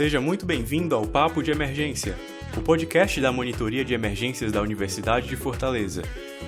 [0.00, 2.16] Seja muito bem-vindo ao Papo de Emergência,
[2.56, 6.00] o podcast da Monitoria de Emergências da Universidade de Fortaleza.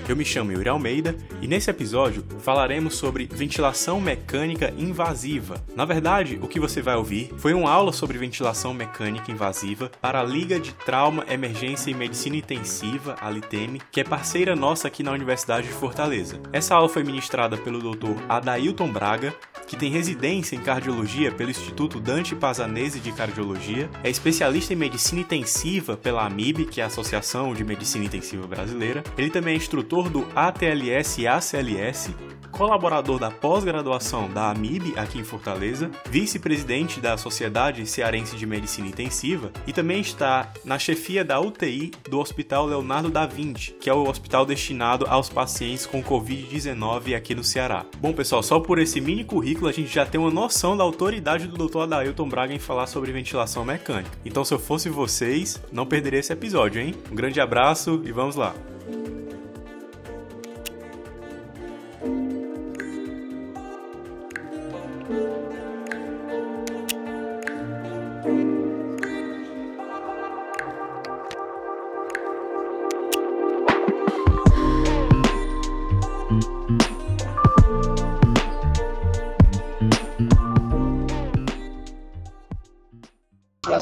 [0.09, 5.65] Eu me chamo Yuri Almeida e nesse episódio falaremos sobre ventilação mecânica invasiva.
[5.77, 10.21] Na verdade, o que você vai ouvir foi uma aula sobre ventilação mecânica invasiva para
[10.21, 15.05] a Liga de Trauma, Emergência e Medicina Intensiva, a LITEM, que é parceira nossa aqui
[15.05, 16.41] na Universidade de Fortaleza.
[16.53, 18.21] Essa aula foi ministrada pelo Dr.
[18.29, 19.33] Adailton Braga,
[19.69, 25.21] que tem residência em cardiologia pelo Instituto Dante Pazanese de Cardiologia, é especialista em medicina
[25.21, 29.03] intensiva pela AMIB, que é a Associação de Medicina Intensiva Brasileira.
[29.17, 32.15] Ele também é instrutor do ATLS e ACLS,
[32.51, 39.53] colaborador da pós-graduação da AMIB aqui em Fortaleza, vice-presidente da Sociedade Cearense de Medicina Intensiva
[39.67, 44.09] e também está na chefia da UTI do Hospital Leonardo da Vinci, que é o
[44.09, 47.85] hospital destinado aos pacientes com Covid-19 aqui no Ceará.
[47.99, 51.47] Bom, pessoal, só por esse mini currículo a gente já tem uma noção da autoridade
[51.47, 51.81] do Dr.
[51.81, 54.11] Adailton Braga em falar sobre ventilação mecânica.
[54.25, 56.95] Então, se eu fosse vocês, não perderia esse episódio, hein?
[57.11, 58.55] Um grande abraço e vamos lá!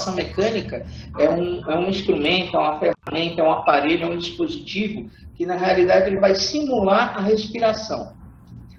[0.09, 0.87] Mecânica
[1.19, 5.45] é um, é um instrumento, é uma ferramenta, é um aparelho, é um dispositivo que,
[5.45, 8.15] na realidade, ele vai simular a respiração.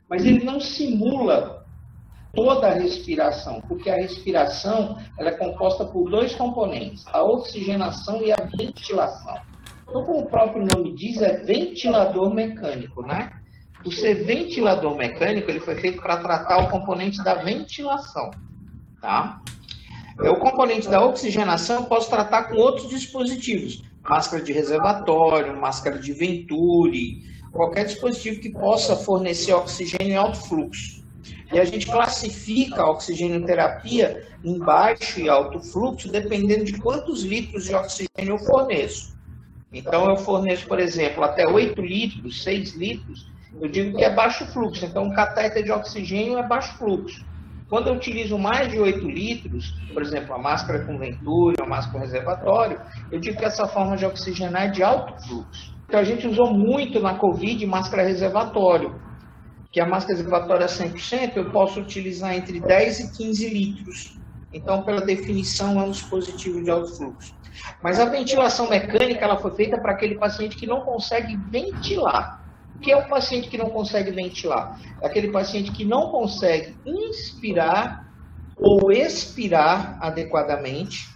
[0.10, 1.66] Mas ele não simula
[2.34, 8.32] toda a respiração, porque a respiração ela é composta por dois componentes, a oxigenação e
[8.32, 9.38] a ventilação.
[9.88, 13.32] Então, como o próprio nome diz, é ventilador mecânico, né?
[13.84, 18.32] Por ser ventilador mecânico, ele foi feito para tratar o componente da ventilação,
[19.02, 19.42] tá?
[20.20, 25.98] É o componente da oxigenação eu posso tratar com outros dispositivos, máscara de reservatório, máscara
[25.98, 31.02] de Venturi, qualquer dispositivo que possa fornecer oxigênio em alto fluxo.
[31.52, 37.66] E a gente classifica a oxigenoterapia em baixo e alto fluxo, dependendo de quantos litros
[37.66, 39.18] de oxigênio eu forneço.
[39.74, 44.46] Então, eu forneço, por exemplo, até 8 litros, 6 litros, eu digo que é baixo
[44.48, 44.86] fluxo.
[44.86, 47.26] Então, um catéter de oxigênio é baixo fluxo.
[47.72, 52.00] Quando eu utilizo mais de 8 litros, por exemplo, a máscara com Venturi, a máscara
[52.00, 55.74] com reservatório, eu digo que essa forma de oxigenar é de alto fluxo.
[55.86, 59.00] Então a gente usou muito na Covid máscara reservatório,
[59.72, 64.20] que a máscara reservatória 100%, eu posso utilizar entre 10 e 15 litros.
[64.52, 67.34] Então, pela definição, é um dispositivo de alto fluxo.
[67.82, 72.41] Mas a ventilação mecânica ela foi feita para aquele paciente que não consegue ventilar
[72.80, 74.80] que é o paciente que não consegue ventilar?
[75.02, 78.12] É aquele paciente que não consegue inspirar
[78.58, 81.10] ou expirar adequadamente.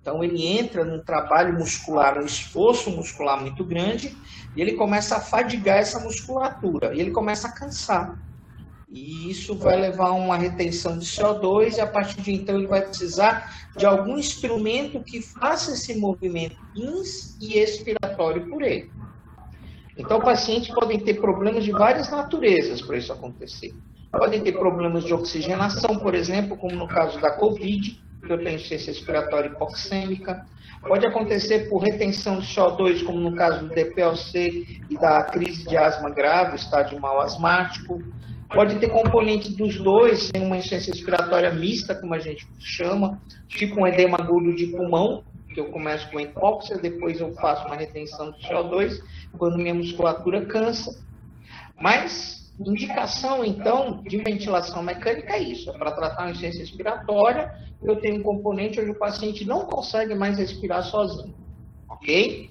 [0.00, 4.16] Então, ele entra num trabalho muscular, um esforço muscular muito grande,
[4.56, 8.18] e ele começa a fadigar essa musculatura, e ele começa a cansar.
[8.90, 12.66] E isso vai levar a uma retenção de CO2, e a partir de então ele
[12.66, 18.90] vai precisar de algum instrumento que faça esse movimento ins e expiratório por ele.
[19.96, 23.74] Então, pacientes podem ter problemas de várias naturezas para isso acontecer.
[24.10, 28.56] Podem ter problemas de oxigenação, por exemplo, como no caso da COVID, que eu tenho
[28.56, 30.46] insuficiência respiratória hipoxêmica.
[30.82, 35.76] Pode acontecer por retenção de CO2, como no caso do DPLC e da crise de
[35.76, 38.02] asma grave, estádio mal asmático.
[38.52, 43.80] Pode ter componente dos dois, sem uma insuficiência respiratória mista, como a gente chama, tipo
[43.80, 45.24] um edema agudo de pulmão,
[45.54, 49.00] que eu começo com hipóxia, depois eu faço uma retenção de CO2,
[49.38, 51.02] quando minha musculatura cansa.
[51.80, 57.96] Mas, indicação, então, de ventilação mecânica é isso, é para tratar uma insuficiência respiratória, eu
[57.96, 61.34] tenho um componente onde o paciente não consegue mais respirar sozinho,
[61.88, 62.50] ok?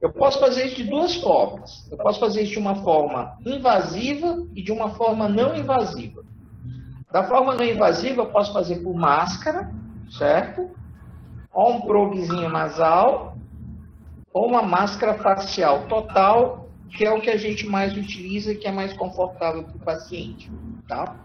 [0.00, 1.86] Eu posso fazer isso de duas formas.
[1.90, 6.24] Eu posso fazer isso de uma forma invasiva e de uma forma não invasiva.
[7.12, 9.70] Da forma não invasiva, eu posso fazer por máscara,
[10.16, 10.70] certo?
[11.52, 13.29] Ou um proguezinho nasal,
[14.32, 18.72] ou uma máscara facial total, que é o que a gente mais utiliza, que é
[18.72, 20.50] mais confortável para o paciente.
[20.88, 21.16] Tá?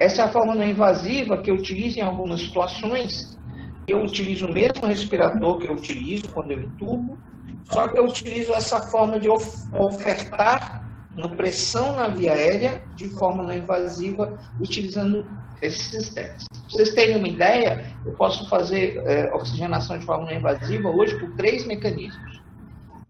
[0.00, 3.38] Essa é a forma não invasiva que eu utilizo em algumas situações.
[3.86, 7.18] Eu utilizo o mesmo respirador que eu utilizo quando eu entubo,
[7.64, 10.84] só que eu utilizo essa forma de ofertar
[11.16, 15.26] uma pressão na via aérea de forma não invasiva, utilizando
[15.62, 16.44] esses sistemas.
[16.50, 21.34] Para vocês terem uma ideia, eu posso fazer é, oxigenação de forma invasiva hoje por
[21.36, 22.42] três mecanismos.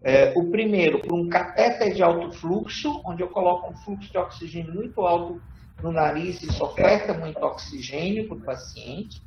[0.03, 4.17] É, o primeiro, por um catéter de alto fluxo, onde eu coloco um fluxo de
[4.17, 5.41] oxigênio muito alto
[5.81, 9.21] no nariz e oferta muito oxigênio para o paciente.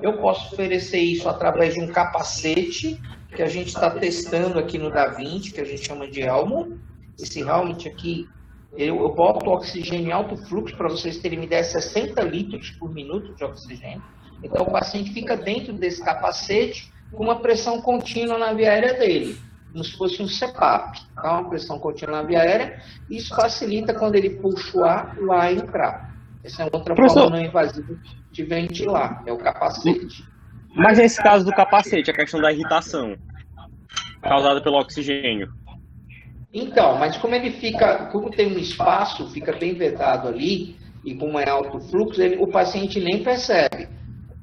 [0.00, 3.00] Eu posso oferecer isso através de um capacete
[3.34, 6.78] que a gente está testando aqui no DaVinci, que a gente chama de Elmo.
[7.18, 8.28] Esse helmet aqui,
[8.76, 12.92] eu, eu boto oxigênio em alto fluxo, para vocês terem uma ideia, 60 litros por
[12.92, 14.02] minuto de oxigênio.
[14.42, 19.38] Então, o paciente fica dentro desse capacete com uma pressão contínua na via aérea dele,
[19.72, 21.40] como se fosse um CPAP, tá?
[21.40, 22.82] uma pressão contínua na via aérea.
[23.10, 26.14] Isso facilita quando ele puxa o ar, o ar entrar.
[26.44, 27.98] Essa é outra Professor, forma não invasiva
[28.30, 30.24] de ventilar, é o capacete.
[30.74, 33.16] Mas nesse caso do capacete, a questão da irritação
[34.22, 35.52] causada pelo oxigênio.
[36.52, 41.38] Então, mas como ele fica, como tem um espaço, fica bem vedado ali, e como
[41.38, 43.88] é alto fluxo, ele, o paciente nem percebe.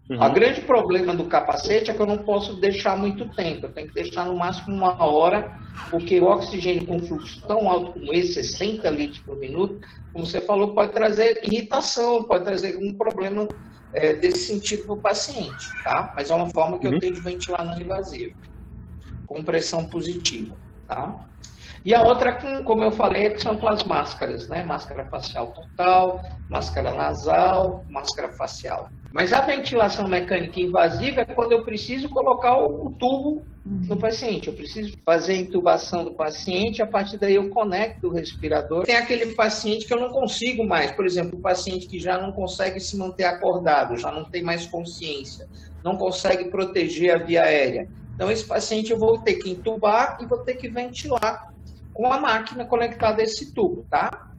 [0.09, 0.23] Uhum.
[0.23, 3.87] O grande problema do capacete é que eu não posso deixar muito tempo, eu tenho
[3.87, 5.59] que deixar no máximo uma hora,
[5.89, 9.79] porque o oxigênio com fluxo tão alto como esse, 60 litros por minuto,
[10.13, 13.47] como você falou, pode trazer irritação, pode trazer algum problema
[13.93, 16.13] é, desse sentido para o paciente, tá?
[16.15, 16.93] Mas é uma forma que uhum.
[16.93, 18.35] eu tenho de ventilar não invasivo,
[19.25, 20.55] com pressão positiva,
[20.87, 21.25] tá?
[21.85, 22.33] E a outra,
[22.63, 24.63] como eu falei, é são as máscaras, né?
[24.63, 28.89] Máscara facial total, máscara nasal, máscara facial.
[29.13, 34.47] Mas a ventilação mecânica invasiva é quando eu preciso colocar o, tubo no paciente.
[34.47, 38.83] Eu preciso fazer a intubação do paciente, a partir daí eu conecto o respirador.
[38.83, 42.31] Tem aquele paciente que eu não consigo mais, por exemplo, o paciente que já não
[42.31, 45.45] consegue se manter acordado, já não tem mais consciência,
[45.83, 47.87] não consegue proteger a via aérea.
[48.15, 51.54] Então, esse paciente eu vou ter que intubar e vou ter que ventilar
[51.95, 54.35] com a máquina conectada a esse tubo, tá?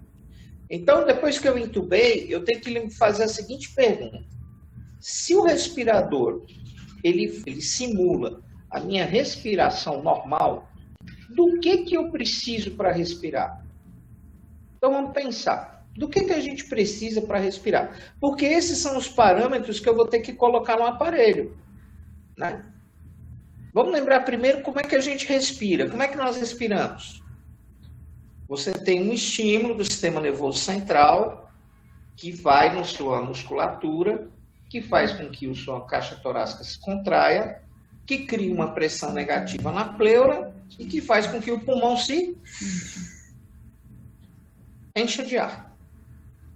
[0.69, 4.23] Então, depois que eu intubei, eu tenho que fazer a seguinte pergunta.
[5.01, 6.45] Se o respirador,
[7.03, 10.69] ele, ele simula a minha respiração normal,
[11.31, 13.65] do que, que eu preciso para respirar?
[14.77, 15.83] Então, vamos pensar.
[15.97, 18.15] Do que, que a gente precisa para respirar?
[18.21, 21.57] Porque esses são os parâmetros que eu vou ter que colocar no aparelho.
[22.37, 22.63] Né?
[23.73, 25.89] Vamos lembrar primeiro como é que a gente respira.
[25.89, 27.25] Como é que nós respiramos?
[28.49, 31.51] Você tem um estímulo do sistema nervoso central
[32.17, 34.29] que vai na sua musculatura,
[34.71, 37.63] que faz com que a sua caixa torácica se contraia,
[38.07, 42.37] que cria uma pressão negativa na pleura e que faz com que o pulmão se
[44.95, 45.77] encha de ar.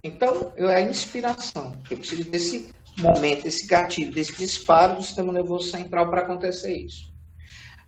[0.03, 1.77] Então, é a inspiração.
[1.89, 7.10] Eu preciso desse momento, desse gatilho, desse disparo do sistema nervoso central para acontecer isso.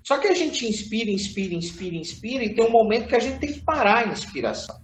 [0.04, 3.40] Só que a gente inspira, inspira, inspira, inspira, e tem um momento que a gente
[3.40, 4.84] tem que parar a inspiração.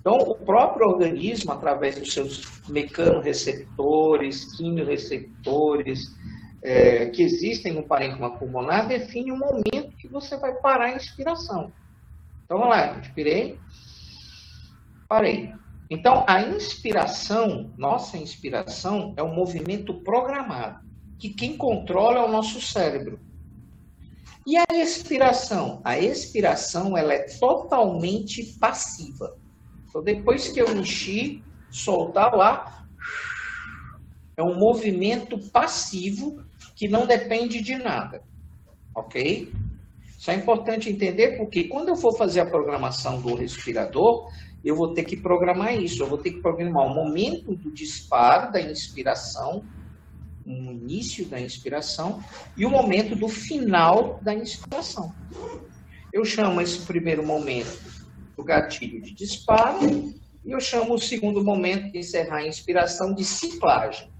[0.00, 6.00] Então, o próprio organismo, através dos seus mecanorreceptores, quimiorreceptores,
[6.60, 11.72] é, que existem no parênquima pulmonar, define o momento que você vai parar a inspiração.
[12.44, 13.58] Então, vamos lá, inspirei,
[15.08, 15.52] parei.
[15.88, 20.80] Então, a inspiração, nossa inspiração, é um movimento programado,
[21.16, 23.20] que quem controla é o nosso cérebro.
[24.46, 25.80] E a expiração?
[25.84, 29.36] A expiração ela é totalmente passiva.
[29.88, 32.86] Então, depois que eu enchi, soltar lá,
[34.36, 36.42] é um movimento passivo
[36.74, 38.22] que não depende de nada.
[38.94, 39.52] Ok?
[40.18, 44.30] Isso é importante entender porque quando eu for fazer a programação do respirador,
[44.64, 46.02] eu vou ter que programar isso.
[46.02, 49.64] Eu vou ter que programar o momento do disparo da inspiração
[50.44, 52.22] no início da inspiração
[52.56, 55.14] e o momento do final da inspiração.
[56.12, 57.80] Eu chamo esse primeiro momento
[58.36, 60.12] do gatilho de disparo
[60.44, 64.10] e eu chamo o segundo momento de encerrar a inspiração de ciclagem.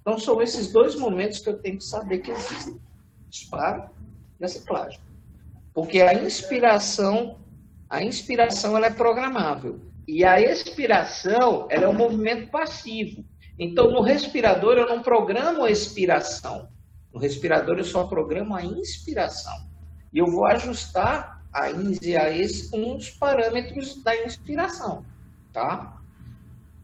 [0.00, 2.80] Então são esses dois momentos que eu tenho que saber que existem:
[3.28, 3.90] disparo
[4.38, 5.00] e a ciclagem.
[5.72, 7.40] Porque a inspiração,
[7.90, 13.24] a inspiração ela é programável e a expiração ela é um movimento passivo.
[13.58, 16.68] Então, no respirador, eu não programo a expiração.
[17.12, 19.68] No respirador, eu só programo a inspiração.
[20.12, 25.04] E eu vou ajustar a INS e a ES com os parâmetros da inspiração.
[25.52, 26.00] Tá?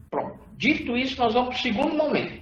[0.09, 0.39] Pronto.
[0.55, 2.41] Dito isso, nós vamos para o segundo momento.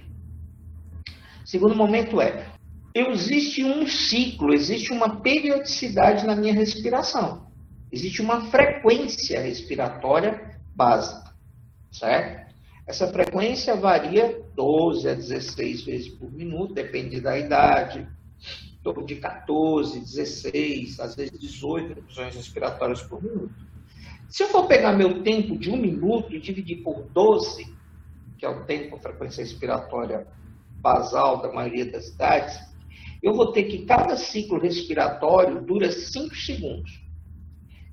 [1.42, 2.46] O segundo momento é:
[2.94, 7.50] existe um ciclo, existe uma periodicidade na minha respiração.
[7.90, 11.34] Existe uma frequência respiratória básica.
[11.90, 12.39] Certo?
[12.90, 18.04] Essa frequência varia 12 a 16 vezes por minuto, depende da idade,
[19.06, 23.54] de 14, 16, às vezes 18 infusões respiratórias por minuto.
[24.28, 27.64] Se eu for pegar meu tempo de um minuto e dividir por 12,
[28.36, 30.26] que é o tempo, a frequência respiratória
[30.80, 32.58] basal da maioria das idades,
[33.22, 37.00] eu vou ter que cada ciclo respiratório dura 5 segundos.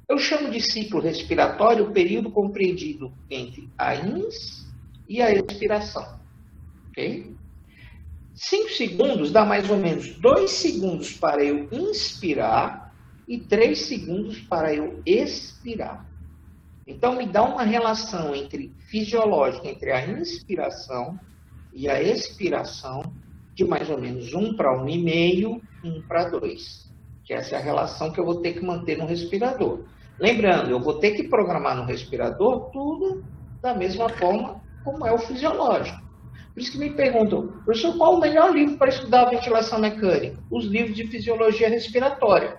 [0.10, 4.66] Eu chamo de ciclo respiratório o período compreendido entre a INS
[5.08, 6.20] e a expiração.
[6.90, 7.36] Ok?
[8.34, 12.94] 5 segundos dá mais ou menos 2 segundos para eu inspirar
[13.28, 16.06] e 3 segundos para eu expirar.
[16.86, 21.20] Então, me dá uma relação entre fisiológica entre a inspiração
[21.74, 23.02] e a expiração
[23.54, 26.92] de mais ou menos 1 para 1,5, 1 para 2.
[27.26, 29.84] Que essa é a relação que eu vou ter que manter no respirador.
[30.20, 33.24] Lembrando, eu vou ter que programar no respirador tudo
[33.62, 36.02] da mesma forma como é o fisiológico.
[36.54, 40.40] Por isso que me perguntam, professor, qual o melhor livro para estudar a ventilação mecânica?
[40.50, 42.58] Os livros de fisiologia respiratória.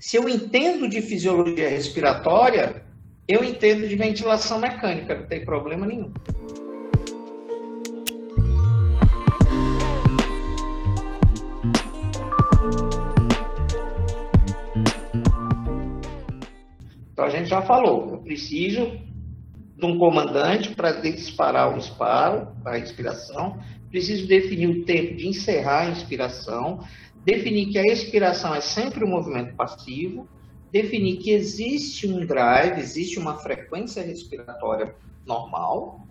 [0.00, 2.84] Se eu entendo de fisiologia respiratória,
[3.28, 6.12] eu entendo de ventilação mecânica, não tem problema nenhum.
[17.12, 19.05] Então a gente já falou, eu preciso
[19.76, 23.60] de um comandante para disparar o disparo, a inspiração.
[23.90, 26.82] Preciso definir o tempo de encerrar a inspiração.
[27.24, 30.26] Definir que a expiração é sempre um movimento passivo.
[30.72, 34.94] Definir que existe um drive, existe uma frequência respiratória
[35.26, 36.06] normal.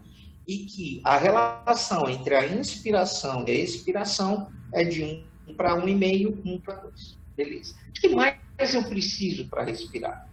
[0.48, 6.38] E que a relação entre a inspiração e a expiração é de 1 para 1,5,
[6.46, 7.18] 1 para 2.
[7.36, 7.74] Beleza.
[7.90, 8.38] O que mais
[8.74, 10.30] eu preciso para respirar?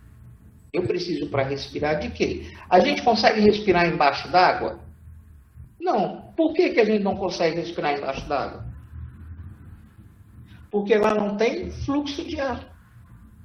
[0.73, 2.51] Eu preciso para respirar de quê?
[2.69, 4.81] A gente consegue respirar embaixo d'água?
[5.79, 6.33] Não.
[6.35, 8.65] Por que, que a gente não consegue respirar embaixo d'água?
[10.71, 12.73] Porque lá não tem fluxo de ar.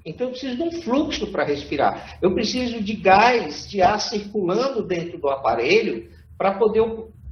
[0.05, 2.17] Então eu preciso de um fluxo para respirar.
[2.22, 6.81] Eu preciso de gás, de ar circulando dentro do aparelho para poder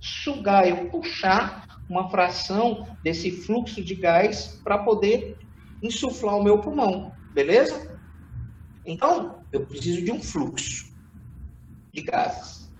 [0.01, 5.37] sugar, eu puxar uma fração desse fluxo de gás para poder
[5.81, 7.13] insuflar o meu pulmão.
[7.33, 7.94] Beleza?
[8.85, 10.93] Então, eu preciso de um fluxo
[11.91, 12.71] de gases.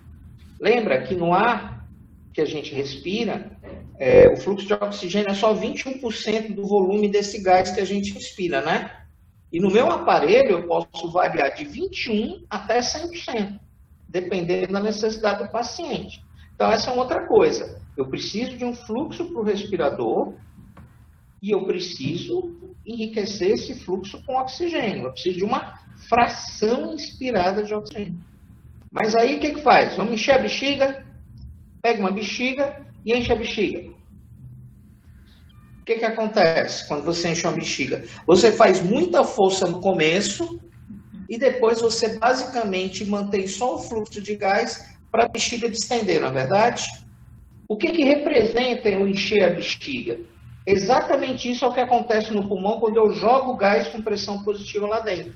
[0.60, 1.86] Lembra que no ar
[2.32, 3.50] que a gente respira,
[3.98, 8.12] é, o fluxo de oxigênio é só 21% do volume desse gás que a gente
[8.12, 9.04] respira, né?
[9.52, 13.58] E no meu aparelho eu posso variar de 21% até 100%,
[14.08, 16.24] dependendo da necessidade do paciente.
[16.54, 17.80] Então, essa é outra coisa.
[17.96, 20.34] Eu preciso de um fluxo para o respirador
[21.46, 25.04] e eu preciso enriquecer esse fluxo com oxigênio.
[25.04, 28.18] Eu preciso de uma fração inspirada de oxigênio.
[28.90, 29.96] Mas aí o que, que faz?
[29.96, 31.06] Vamos encher a bexiga,
[31.80, 33.78] pega uma bexiga e enche a bexiga.
[35.80, 38.04] O que, que acontece quando você enche uma bexiga?
[38.26, 40.60] Você faz muita força no começo
[41.28, 46.26] e depois você basicamente mantém só o fluxo de gás para a bexiga distender, não
[46.26, 46.88] é verdade?
[47.68, 50.18] O que, que representa eu encher a bexiga?
[50.66, 54.86] Exatamente isso é o que acontece no pulmão quando eu jogo gás com pressão positiva
[54.86, 55.32] lá dentro.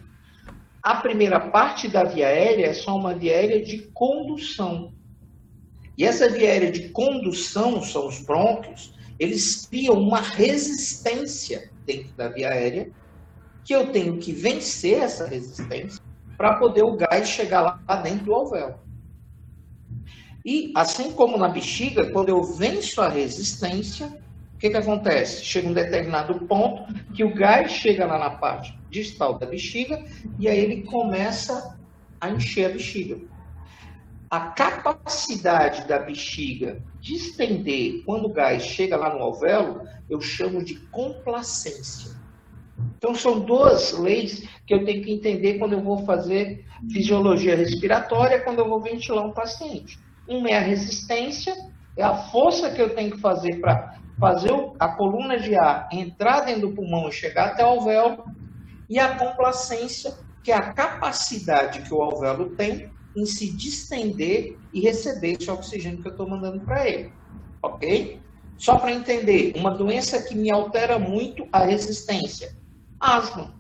[0.83, 4.93] A primeira parte da via aérea é só uma via aérea de condução.
[5.97, 12.29] E essa via aérea de condução, são os brônquios, eles criam uma resistência dentro da
[12.29, 12.91] via aérea,
[13.65, 16.03] que eu tenho que vencer essa resistência
[16.37, 18.81] para poder o gás chegar lá dentro do alvéolo.
[20.45, 24.11] E assim como na bexiga, quando eu venço a resistência,
[24.61, 25.43] que, que acontece?
[25.43, 30.05] Chega um determinado ponto que o gás chega lá na parte distal da bexiga
[30.38, 31.79] e aí ele começa
[32.21, 33.19] a encher a bexiga.
[34.29, 40.62] A capacidade da bexiga de estender quando o gás chega lá no alvéolo, eu chamo
[40.62, 42.14] de complacência.
[42.99, 48.40] Então, são duas leis que eu tenho que entender quando eu vou fazer fisiologia respiratória,
[48.40, 49.99] quando eu vou ventilar um paciente.
[50.29, 51.55] Uma é a resistência,
[51.97, 56.43] é a força que eu tenho que fazer para fazer a coluna de ar entrar
[56.43, 58.23] dentro do pulmão e chegar até o alvéolo
[58.89, 60.12] e a complacência,
[60.45, 66.03] que é a capacidade que o alvéolo tem em se distender e receber esse oxigênio
[66.03, 67.12] que eu estou mandando para ele.
[67.62, 68.21] Ok?
[68.57, 72.55] Só para entender, uma doença que me altera muito a resistência.
[73.00, 73.55] Asma,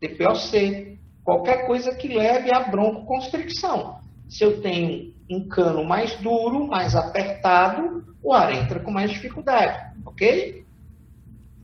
[0.00, 4.00] TPOC, qualquer coisa que leve a broncoconstricção.
[4.28, 9.87] Se eu tenho um cano mais duro, mais apertado, o ar entra com mais dificuldade,
[10.08, 10.64] ok?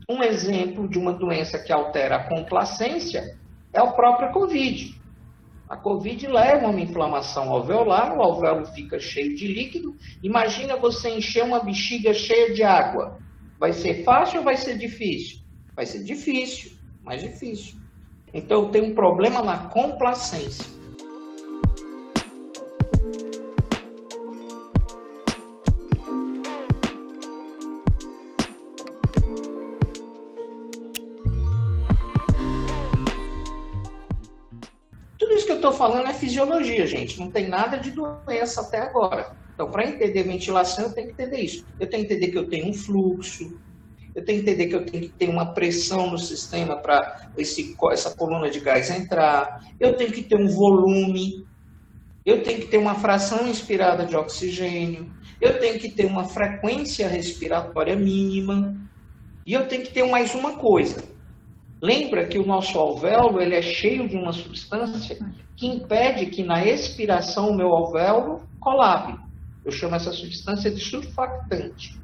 [0.09, 3.39] Um exemplo de uma doença que altera a complacência
[3.73, 5.01] é o próprio Covid.
[5.69, 9.97] A Covid leva uma inflamação alveolar, o alvéolo fica cheio de líquido.
[10.23, 13.19] Imagina você encher uma bexiga cheia de água.
[13.59, 15.39] Vai ser fácil ou vai ser difícil?
[15.75, 16.73] Vai ser difícil,
[17.03, 17.77] mais difícil.
[18.33, 20.67] Então tenho um problema na complacência.
[35.65, 37.19] Estou falando é fisiologia, gente.
[37.19, 39.27] Não tem nada de doença até agora.
[39.55, 41.65] Então, para entender ventilação, eu tenho que entender isso.
[41.79, 43.59] Eu tenho que entender que eu tenho um fluxo,
[44.15, 47.17] eu tenho que entender que eu tenho que ter uma pressão no sistema para
[47.91, 51.47] essa coluna de gás entrar, eu tenho que ter um volume,
[52.27, 57.09] eu tenho que ter uma fração inspirada de oxigênio, eu tenho que ter uma frequência
[57.09, 58.77] respiratória mínima,
[59.47, 61.14] e eu tenho que ter mais uma coisa.
[61.85, 65.19] Lembra que o nosso alvéolo ele é cheio de uma substância
[65.55, 69.19] que impede que na expiração o meu alvéolo colabe.
[69.63, 72.01] Eu chamo essa substância de surfactante.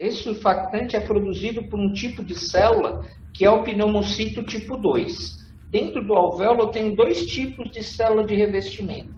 [0.00, 5.46] Esse surfactante é produzido por um tipo de célula que é o pneumocito tipo 2.
[5.70, 9.14] Dentro do alvéolo eu tenho dois tipos de célula de revestimento.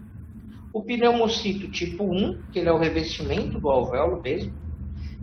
[0.75, 4.53] O pneumocito tipo 1, que ele é o revestimento do alvéolo mesmo,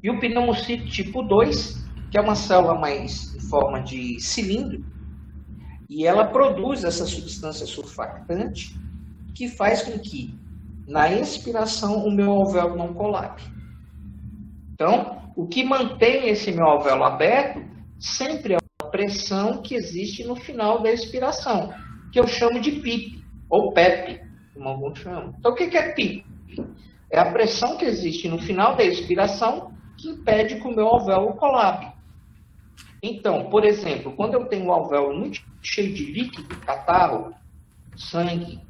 [0.01, 1.82] e o pneumocito tipo 2,
[2.13, 4.85] que é uma célula mais em forma de cilindro,
[5.89, 8.79] e ela produz essa substância surfactante
[9.33, 10.37] que faz com que,
[10.87, 13.41] na expiração, o meu alvéolo não colabe.
[14.73, 17.65] Então, o que mantém esse meu alvéolo aberto
[17.97, 21.73] sempre é a pressão que existe no final da expiração,
[22.11, 24.21] que eu chamo de PIP, ou PEP,
[24.53, 25.33] como alguns chamam.
[25.39, 26.23] Então, o que é PIP?
[27.11, 31.33] É a pressão que existe no final da expiração que impede que o meu alvéolo
[31.33, 31.92] colabe.
[33.05, 37.33] Então, por exemplo, quando eu tenho um alvéolo muito cheio de líquido, catarro,
[37.97, 38.61] sangue,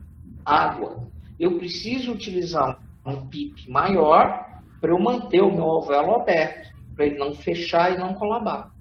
[0.43, 1.07] água,
[1.39, 4.43] eu preciso utilizar um PIP maior
[4.81, 8.73] para eu manter o meu alvéolo aberto, para ele não fechar e não colabar.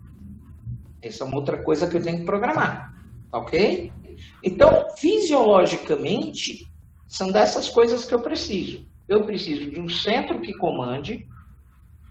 [1.03, 2.95] Essa é uma outra coisa que eu tenho que programar,
[3.31, 3.93] ok?
[4.43, 6.67] Então, fisiologicamente,
[7.07, 8.87] são dessas coisas que eu preciso.
[9.07, 11.29] Eu preciso de um centro que comande,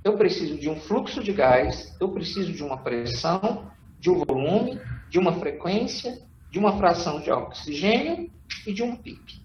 [0.03, 4.79] eu preciso de um fluxo de gás, eu preciso de uma pressão, de um volume,
[5.09, 8.29] de uma frequência, de uma fração de oxigênio
[8.65, 9.41] e de um PIP.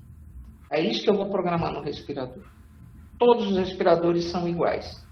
[0.71, 2.45] É isso que eu vou programar no respirador.
[3.19, 5.05] Todos os respiradores são iguais.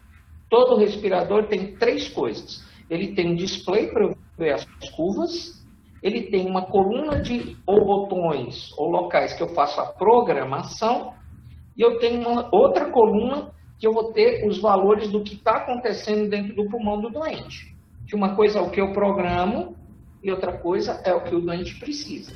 [0.48, 2.64] Todo respirador tem três coisas.
[2.88, 5.64] Ele tem um display para ver as curvas,
[6.02, 11.14] ele tem uma coluna de ou botões ou locais que eu faço a programação,
[11.76, 15.58] e eu tenho uma outra coluna que eu vou ter os valores do que está
[15.58, 17.74] acontecendo dentro do pulmão do doente.
[18.06, 19.76] Que uma coisa é o que eu programo
[20.22, 22.32] e outra coisa é o que o doente precisa.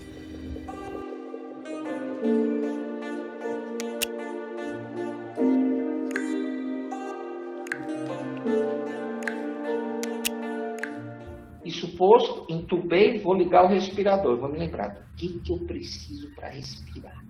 [11.64, 14.38] Isso posto, entubei, vou ligar o respirador.
[14.38, 17.22] Vou me lembrar do que, que eu preciso para respirar.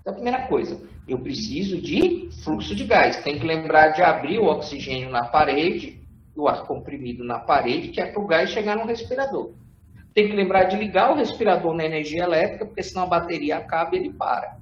[0.00, 3.22] Então, a primeira coisa, eu preciso de fluxo de gás.
[3.22, 6.02] Tem que lembrar de abrir o oxigênio na parede,
[6.34, 9.52] o ar comprimido na parede, que é para o gás chegar no respirador.
[10.14, 13.94] Tem que lembrar de ligar o respirador na energia elétrica, porque senão a bateria acaba
[13.94, 14.58] e ele para.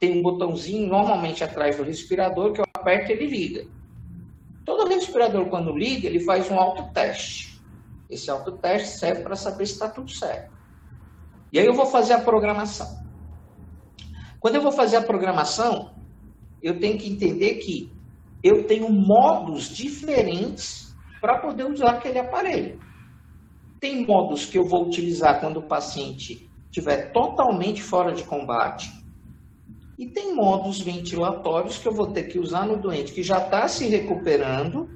[0.00, 3.66] Tem um botãozinho normalmente atrás do respirador que eu aperto e ele liga.
[4.64, 7.62] Todo respirador, quando liga, ele faz um autoteste.
[8.08, 10.52] Esse autoteste serve para saber se está tudo certo.
[11.52, 13.03] E aí eu vou fazer a programação.
[14.44, 15.94] Quando eu vou fazer a programação,
[16.62, 17.90] eu tenho que entender que
[18.42, 22.78] eu tenho modos diferentes para poder usar aquele aparelho.
[23.80, 28.92] Tem modos que eu vou utilizar quando o paciente estiver totalmente fora de combate.
[29.98, 33.66] E tem modos ventilatórios que eu vou ter que usar no doente que já está
[33.66, 34.90] se recuperando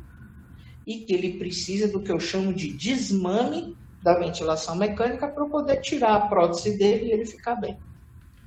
[0.87, 5.81] e que ele precisa do que eu chamo de desmame da ventilação mecânica para poder
[5.81, 7.79] tirar a prótese dele e ele ficar bem.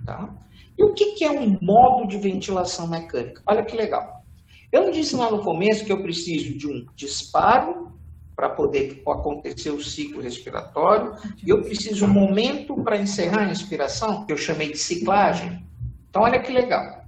[0.06, 0.32] Tá?
[0.78, 3.42] E o que, é um modo de ventilação mecânica?
[3.46, 4.24] Olha que legal.
[4.72, 7.92] Eu disse lá no começo que eu preciso de um disparo
[8.36, 14.26] para poder acontecer o ciclo respiratório, e eu preciso um momento para encerrar a inspiração,
[14.26, 15.64] que eu chamei de ciclagem.
[16.10, 17.06] Então, olha que legal.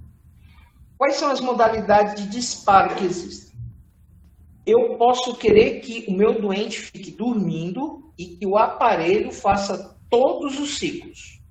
[0.96, 3.58] Quais são as modalidades de disparo que existem?
[4.64, 10.58] Eu posso querer que o meu doente fique dormindo e que o aparelho faça todos
[10.58, 11.42] os ciclos.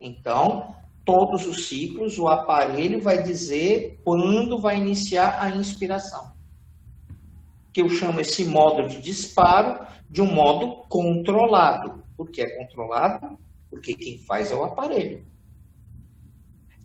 [0.00, 0.74] Então,
[1.08, 6.32] todos os ciclos, o aparelho vai dizer quando vai iniciar a inspiração.
[7.72, 12.04] Que eu chamo esse modo de disparo de um modo controlado.
[12.14, 13.38] Por que é controlado?
[13.70, 15.24] Porque quem faz é o aparelho.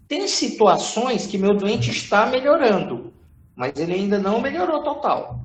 [0.08, 3.12] Tem situações que meu doente está melhorando,
[3.54, 5.42] mas ele ainda não melhorou total.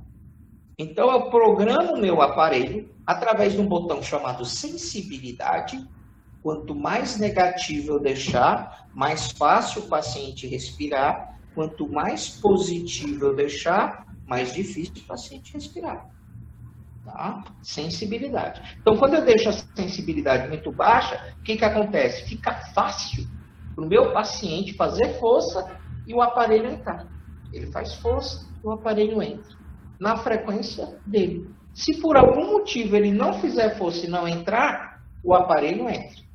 [0.78, 5.84] Então eu programo o meu aparelho através de um botão chamado sensibilidade,
[6.42, 11.38] Quanto mais negativo eu deixar, mais fácil o paciente respirar.
[11.54, 16.08] Quanto mais positivo eu deixar, mais difícil o paciente respirar.
[17.04, 17.44] Tá?
[17.62, 18.76] Sensibilidade.
[18.80, 22.28] Então, quando eu deixo a sensibilidade muito baixa, o que, que acontece?
[22.28, 23.26] Fica fácil
[23.74, 27.06] para o meu paciente fazer força e o aparelho entrar.
[27.52, 29.56] Ele faz força, o aparelho entra
[29.98, 31.50] na frequência dele.
[31.74, 36.27] Se por algum motivo ele não fizer força e não entrar, o aparelho entra.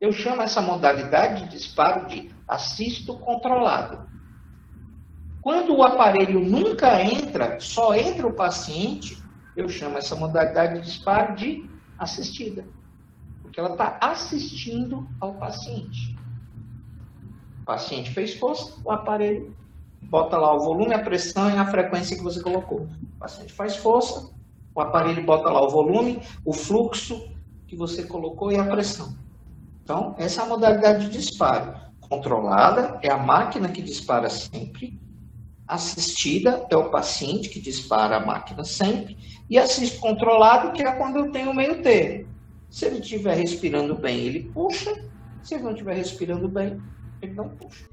[0.00, 4.08] Eu chamo essa modalidade de disparo de assisto controlado.
[5.42, 9.22] Quando o aparelho nunca entra, só entra o paciente,
[9.54, 12.66] eu chamo essa modalidade de disparo de assistida.
[13.42, 16.16] Porque ela está assistindo ao paciente.
[17.60, 19.54] O paciente fez força, o aparelho
[20.00, 22.88] bota lá o volume, a pressão e a frequência que você colocou.
[23.16, 24.30] O paciente faz força,
[24.74, 27.30] o aparelho bota lá o volume, o fluxo
[27.66, 29.14] que você colocou e a pressão.
[29.90, 31.74] Então, essa é a modalidade de disparo.
[31.98, 34.96] Controlada é a máquina que dispara sempre,
[35.66, 39.18] assistida é o paciente que dispara a máquina sempre,
[39.50, 42.28] e assisto controlado, que é quando eu tenho meio termo.
[42.70, 44.94] Se ele estiver respirando bem, ele puxa,
[45.42, 46.80] se ele não estiver respirando bem,
[47.20, 47.88] ele não puxa.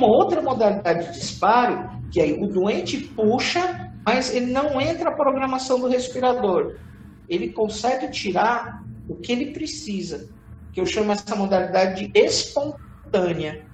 [0.00, 5.14] Uma outra modalidade de disparo, que aí o doente puxa, mas ele não entra a
[5.14, 6.76] programação do respirador.
[7.28, 10.28] Ele consegue tirar o que ele precisa,
[10.72, 13.66] que eu chamo essa modalidade de espontânea.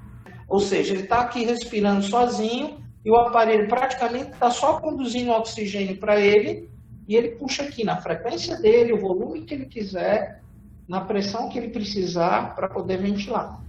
[0.48, 5.96] Ou seja, ele está aqui respirando sozinho e o aparelho praticamente está só conduzindo oxigênio
[5.98, 6.68] para ele
[7.08, 10.42] e ele puxa aqui na frequência dele, o volume que ele quiser,
[10.88, 13.60] na pressão que ele precisar para poder ventilar.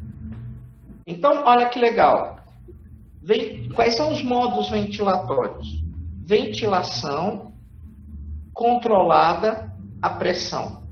[1.05, 2.36] Então, olha que legal.
[3.75, 5.83] Quais são os modos ventilatórios?
[6.23, 7.51] Ventilação
[8.53, 10.83] controlada a pressão.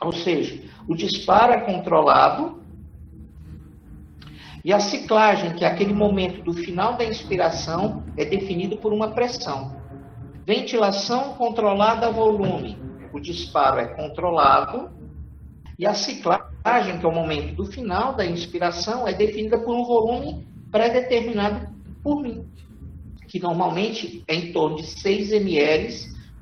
[0.00, 2.62] Ou seja, o disparo é controlado
[4.64, 9.10] e a ciclagem, que é aquele momento do final da inspiração, é definido por uma
[9.10, 9.76] pressão.
[10.46, 12.78] Ventilação controlada a volume.
[13.12, 14.90] O disparo é controlado
[15.78, 19.84] e a ciclagem, que é o momento do final da inspiração, é definida por um
[19.84, 22.46] volume pré-determinado por mim,
[23.26, 25.94] que normalmente é em torno de 6 ml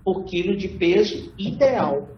[0.04, 2.08] por quilo de peso ideal.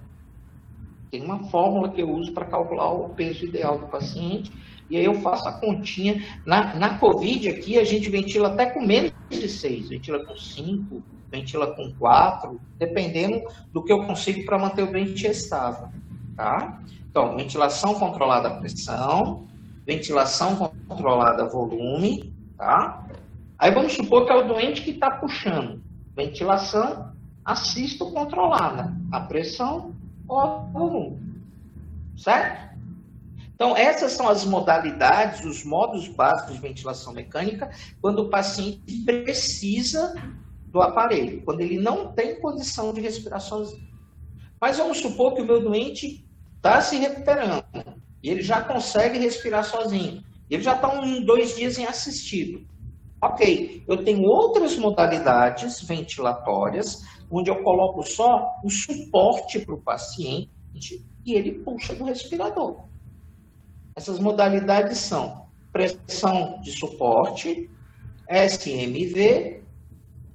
[1.11, 4.51] Tem uma fórmula que eu uso para calcular o peso ideal do paciente,
[4.89, 6.25] e aí eu faço a continha.
[6.47, 11.03] Na, na Covid aqui, a gente ventila até com menos de 6, ventila com 5,
[11.31, 13.43] ventila com 4, dependendo
[13.75, 15.89] do que eu consigo para manter o doente estável.
[16.35, 16.81] Tá?
[17.11, 19.46] Então, ventilação controlada a pressão,
[19.87, 20.57] ventilação
[20.89, 23.07] controlada volume, tá?
[23.57, 25.81] Aí vamos supor que é o doente que está puxando.
[26.15, 29.95] Ventilação assisto controlada, a pressão
[30.27, 31.19] ou a volume.
[32.17, 32.67] Certo?
[33.55, 37.71] Então, essas são as modalidades, os modos básicos de ventilação mecânica,
[38.03, 40.15] quando o paciente precisa
[40.67, 43.87] do aparelho, quando ele não tem condição de respirar sozinho.
[44.61, 47.65] Mas vamos supor que o meu doente está se recuperando
[48.23, 50.23] e ele já consegue respirar sozinho.
[50.49, 52.67] Ele já está um, dois dias em assistido.
[53.21, 60.51] Ok, eu tenho outras modalidades ventilatórias, onde eu coloco só o suporte para o paciente
[61.25, 62.85] e ele puxa do respirador.
[63.97, 67.71] Essas modalidades são pressão de suporte,
[68.29, 69.63] SMV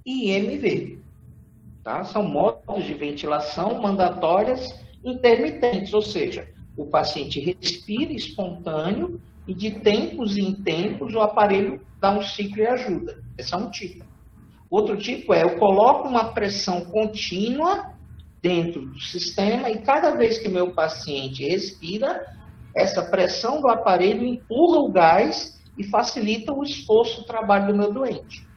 [0.06, 1.00] e IMV.
[1.84, 2.04] Tá?
[2.04, 10.38] São modos de ventilação mandatórias intermitentes, ou seja, o paciente respira espontâneo e de tempos
[10.38, 13.22] em tempos o aparelho dá um ciclo e ajuda.
[13.38, 14.06] Esse é um tipo.
[14.70, 17.92] Outro tipo é eu coloco uma pressão contínua
[18.42, 22.26] dentro do sistema e cada vez que meu paciente respira,
[22.76, 27.94] essa pressão do aparelho empurra o gás e facilita o esforço, o trabalho do meu
[27.94, 28.48] doente,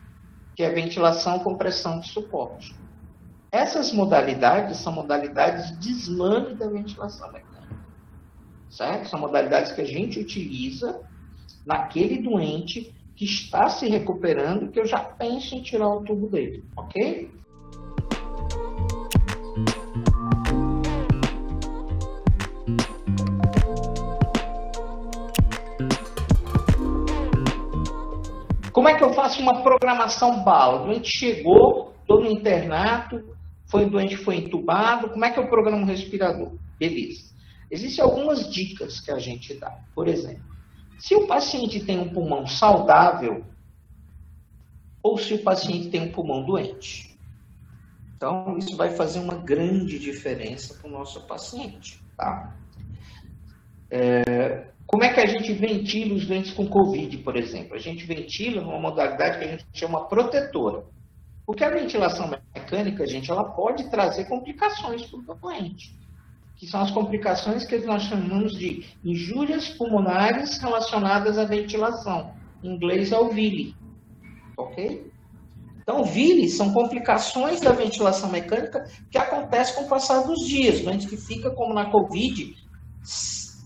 [0.55, 2.75] que é ventilação com pressão de suporte.
[3.51, 7.54] Essas modalidades são modalidades de desmame da ventilação mecânica.
[8.75, 9.09] Certo?
[9.09, 11.01] São modalidades que a gente utiliza
[11.65, 16.65] naquele doente que está se recuperando, que eu já penso em tirar o tubo dele,
[16.77, 17.31] ok?
[28.73, 30.83] Como é que eu faço uma programação bala?
[30.83, 33.23] O doente chegou, estou no internato,
[33.67, 36.51] foi doente, foi entubado, como é que eu programo o respirador?
[36.77, 37.34] Beleza.
[37.71, 39.79] Existem algumas dicas que a gente dá.
[39.95, 40.45] Por exemplo,
[40.99, 43.45] se o paciente tem um pulmão saudável
[45.03, 47.19] ou se o paciente tem um pulmão doente.
[48.17, 52.03] Então, isso vai fazer uma grande diferença para o nosso paciente.
[52.17, 52.57] Tá?
[53.91, 57.75] É, como é que a gente ventila os doentes com Covid, por exemplo?
[57.75, 60.85] A gente ventila numa modalidade que a gente chama protetora.
[61.47, 65.95] Porque a ventilação mecânica, gente, ela pode trazer complicações para o doente,
[66.65, 72.33] que são as complicações que nós chamamos de injúrias pulmonares relacionadas à ventilação.
[72.63, 73.77] Em inglês é o VILI.
[74.57, 75.13] Ok?
[75.83, 80.81] Então, VILI são complicações da ventilação mecânica que acontecem com o passar dos dias.
[80.81, 82.57] Doente que fica, como na Covid,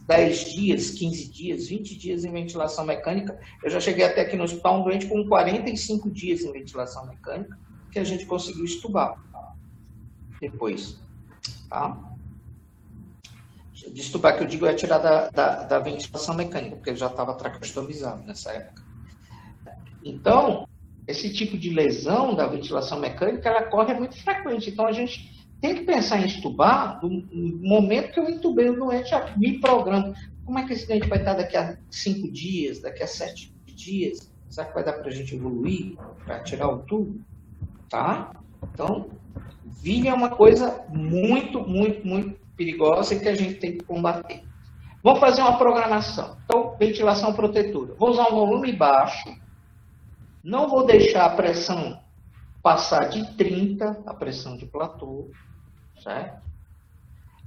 [0.09, 3.39] 10 dias, 15 dias, 20 dias em ventilação mecânica.
[3.63, 7.57] Eu já cheguei até aqui no hospital um doente com 45 dias em ventilação mecânica
[7.93, 9.15] que a gente conseguiu estubar
[10.41, 11.01] depois.
[11.69, 12.08] Tá?
[13.93, 17.35] De estubar que eu digo é tirar da, da, da ventilação mecânica, porque já estava
[17.35, 18.83] tracostomizado nessa época.
[20.05, 20.69] Então,
[21.07, 24.71] esse tipo de lesão da ventilação mecânica, ela corre muito frequente.
[24.71, 27.11] Então, a gente tem que pensar em estubar no
[27.61, 30.15] momento que eu entubei o doente, já me programo.
[30.45, 34.31] Como é que esse doente vai estar daqui a cinco dias, daqui a sete dias?
[34.49, 37.21] Será que vai dar para a gente evoluir, para tirar o tubo?
[37.89, 38.33] tá?
[38.73, 39.09] Então,
[39.65, 44.43] vinho é uma coisa muito, muito, muito perigosa e que a gente tem que combater.
[45.03, 46.37] Vamos fazer uma programação.
[46.45, 47.95] Então, ventilação protetora.
[47.95, 49.33] Vou usar um volume baixo.
[50.43, 52.01] Não vou deixar a pressão
[52.61, 55.31] passar de 30, a pressão de platô,
[56.03, 56.43] certo?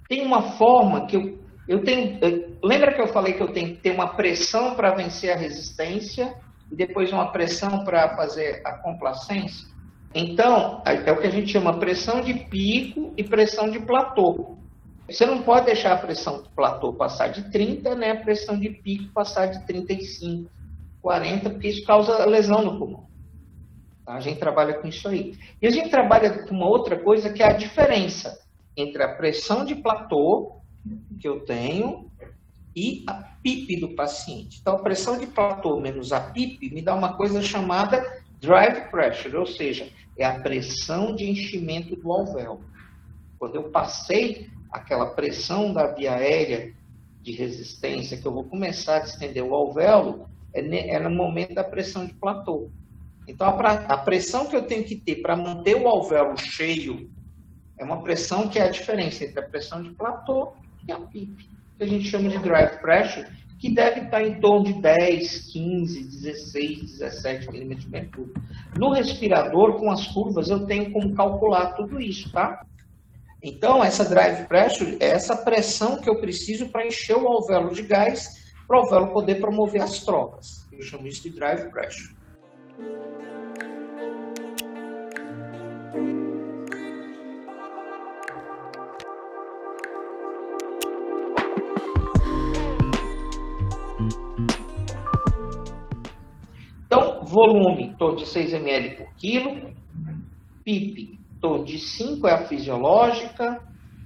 [0.07, 2.17] Tem uma forma que eu, eu tenho.
[2.21, 5.37] Eu, lembra que eu falei que eu tenho que ter uma pressão para vencer a
[5.37, 6.33] resistência
[6.71, 9.69] e depois uma pressão para fazer a complacência?
[10.13, 14.57] Então, é o que a gente chama pressão de pico e pressão de platô.
[15.11, 18.11] Você não pode deixar a pressão de platô passar de 30, né?
[18.11, 20.49] A pressão de pico passar de 35,
[21.01, 23.07] 40, porque isso causa lesão no pulmão.
[24.05, 24.13] Tá?
[24.13, 25.37] A gente trabalha com isso aí.
[25.61, 28.39] E a gente trabalha com uma outra coisa que é a diferença
[28.75, 30.57] entre a pressão de platô
[31.19, 32.09] que eu tenho
[32.75, 34.59] e a PIP do paciente.
[34.61, 38.01] Então, a pressão de platô menos a PIP me dá uma coisa chamada
[38.39, 42.63] drive pressure, ou seja, é a pressão de enchimento do alvéolo.
[43.37, 46.73] Quando eu passei aquela pressão da via aérea
[47.21, 51.63] de resistência, que eu vou começar a estender o alvéolo, é, é no momento da
[51.63, 52.69] pressão de platô.
[53.27, 57.09] Então, a, pressão que eu tenho que ter para manter o alvéolo cheio
[57.77, 60.53] é uma pressão que é a diferença entre a pressão de platô
[60.87, 63.27] e a PIP, que a gente chama de drive pressure,
[63.59, 68.33] que deve estar em torno de 10, 15, 16, 17 milímetros de mercúrio.
[68.75, 72.65] No respirador, com as curvas, eu tenho como calcular tudo isso, tá?
[73.43, 77.81] Então, essa drive pressure é essa pressão que eu preciso para encher o alvéolo de
[77.81, 80.67] gás, para o alvéolo poder promover as trocas.
[80.71, 82.21] Eu chamo isso de drive pressure.
[97.31, 99.73] volume em de 6 ml por quilo,
[100.65, 103.59] PIP em torno de 5 é a fisiológica,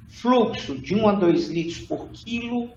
[0.07, 2.69] fluxo de 1 a 2 litros por quilo,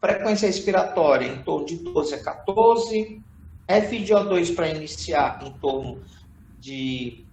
[0.00, 3.20] frequência respiratória em torno de 12 a 14,
[3.68, 6.00] FiO2 para iniciar em torno
[6.60, 7.24] de.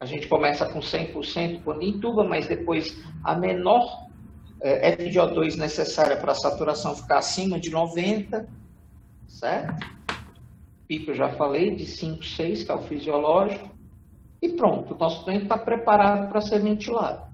[0.00, 4.08] A gente começa com 100% quando intuba, mas depois a menor
[4.60, 8.48] é, FiO2 necessária para a saturação ficar acima de 90,
[9.28, 9.98] certo?
[10.88, 13.77] pico eu já falei, de 5, 6, que é o fisiológico,
[14.40, 17.26] e pronto, o nosso doente está preparado para ser ventilado.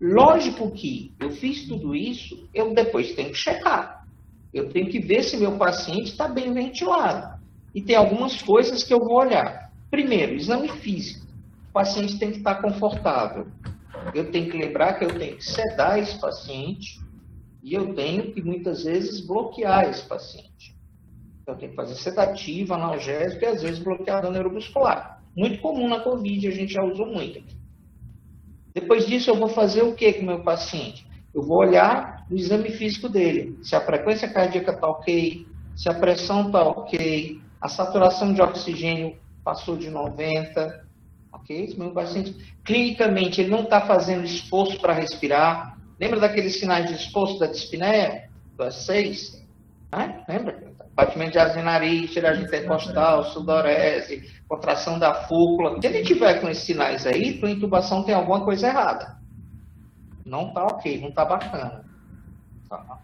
[0.00, 4.06] Lógico que eu fiz tudo isso, eu depois tenho que checar.
[4.52, 7.38] Eu tenho que ver se meu paciente está bem ventilado.
[7.74, 9.70] E tem algumas coisas que eu vou olhar.
[9.90, 11.26] Primeiro, exame físico.
[11.68, 13.46] O paciente tem que estar tá confortável.
[14.14, 17.00] Eu tenho que lembrar que eu tenho que sedar esse paciente
[17.62, 20.74] e eu tenho que muitas vezes bloquear esse paciente.
[21.42, 25.19] Então tem que fazer sedativo, analgésico e às vezes bloqueador neuromuscular.
[25.36, 27.42] Muito comum na Covid, a gente já usou muito.
[28.74, 31.06] Depois disso, eu vou fazer o que com o meu paciente?
[31.34, 33.58] Eu vou olhar o exame físico dele.
[33.62, 39.16] Se a frequência cardíaca está ok, se a pressão está ok, a saturação de oxigênio
[39.44, 40.86] passou de 90,
[41.32, 41.64] ok?
[41.64, 45.78] Esse meu paciente, clinicamente, ele não está fazendo esforço para respirar.
[45.98, 49.40] Lembra daqueles sinais de esforço da dispneia, do S6?
[49.92, 50.69] Ah, lembra?
[50.94, 55.80] Batimento de asa de nariz, tiragem intercostal, sudorese, contração da fúcula.
[55.80, 59.18] Se ele tiver com esses sinais aí, tua intubação tem alguma coisa errada.
[60.24, 61.84] Não tá ok, não tá bacana.
[62.68, 62.98] Tá.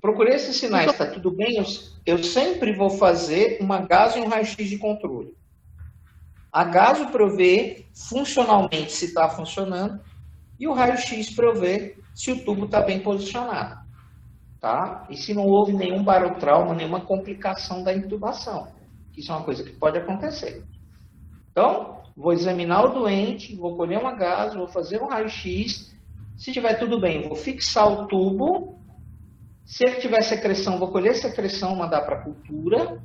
[0.00, 1.56] Procurei esses sinais, tá tudo bem?
[1.56, 1.64] Eu,
[2.06, 5.36] eu sempre vou fazer uma gaso e um raio-x de controle.
[6.50, 10.00] A gaso para eu ver funcionalmente se está funcionando
[10.58, 13.79] e o raio-x para eu ver se o tubo está bem posicionado
[14.60, 15.06] tá?
[15.08, 18.68] E se não houve nenhum barotrauma, nenhuma complicação da intubação.
[19.16, 20.64] Isso é uma coisa que pode acontecer.
[21.50, 25.94] Então, vou examinar o doente, vou colher uma gás, vou fazer um raio-x.
[26.36, 28.78] Se tiver tudo bem, vou fixar o tubo.
[29.64, 33.02] Se ele tiver secreção, vou colher secreção, mandar para a cultura.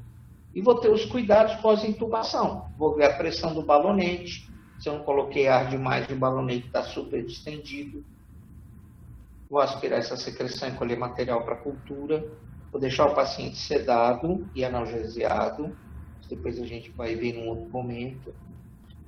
[0.54, 2.70] E vou ter os cuidados pós-intubação.
[2.78, 4.50] Vou ver a pressão do balonete.
[4.80, 8.06] Se eu não coloquei ar demais, o balonete está super distendido.
[9.50, 12.24] Vou aspirar essa secreção e colher material para cultura.
[12.72, 15.76] Vou deixar o paciente sedado e analgesiado
[16.30, 18.34] depois a gente vai ver num outro momento.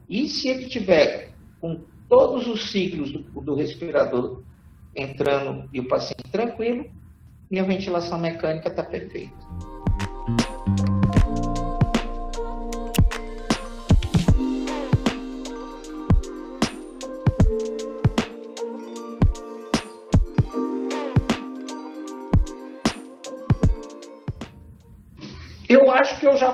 [0.10, 4.44] E se ele tiver com todos os ciclos do, do respirador
[4.96, 6.86] entrando e o paciente tranquilo,
[7.50, 9.36] minha ventilação mecânica está perfeita.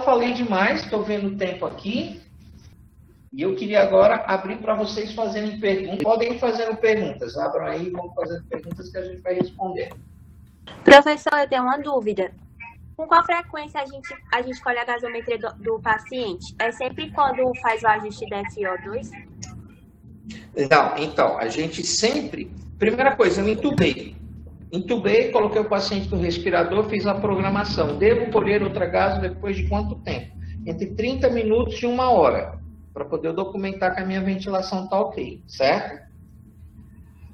[0.04, 2.22] Falei demais, estou vendo o tempo aqui.
[3.32, 6.04] E eu queria agora abrir para vocês fazerem perguntas.
[6.04, 7.36] Podem ir fazendo perguntas.
[7.36, 9.92] Abram aí e vão fazendo perguntas que a gente vai responder.
[10.84, 12.32] Professor, eu tenho uma dúvida.
[12.96, 16.54] Com qual frequência a gente, a gente colhe a gasometria do, do paciente?
[16.60, 19.10] É sempre quando faz o ajuste da FO2?
[20.70, 22.52] Não, então, a gente sempre.
[22.78, 24.16] Primeira coisa, eu entubei.
[24.74, 27.96] Entubei, coloquei o paciente no respirador, fiz a programação.
[28.00, 30.36] Devo colher outra gás depois de quanto tempo?
[30.66, 32.60] Entre 30 minutos e uma hora,
[32.92, 36.02] para poder documentar que a minha ventilação está ok, certo?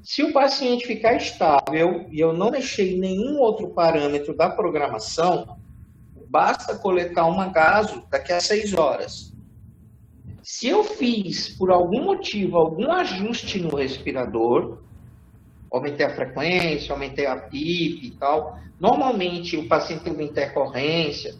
[0.03, 5.57] Se o paciente ficar estável e eu não mexer em nenhum outro parâmetro da programação,
[6.27, 9.33] basta coletar uma gaso daqui a seis horas.
[10.43, 14.79] Se eu fiz, por algum motivo, algum ajuste no respirador,
[15.71, 18.57] aumentei a frequência, aumentei a PIP e tal.
[18.79, 21.35] Normalmente o paciente tem uma intercorrência.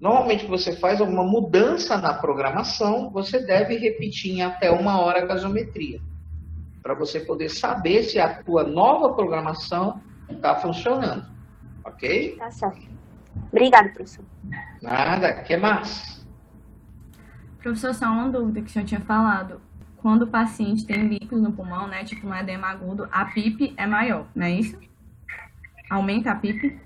[0.00, 5.26] Normalmente você faz alguma mudança na programação, você deve repetir em até uma hora a
[5.26, 6.00] gasometria.
[6.82, 10.00] Para você poder saber se a tua nova programação
[10.30, 11.26] está funcionando.
[11.84, 12.36] Ok?
[12.38, 12.88] Tá certo.
[13.50, 14.24] Obrigada, professor.
[14.80, 16.24] Nada, que mais?
[17.60, 19.60] Professor, só uma dúvida que o senhor tinha falado
[20.00, 23.86] quando o paciente tem líquido no pulmão, né, tipo um edema agudo, a PIP é
[23.86, 24.78] maior, não é isso?
[25.90, 26.78] Aumenta a PIP?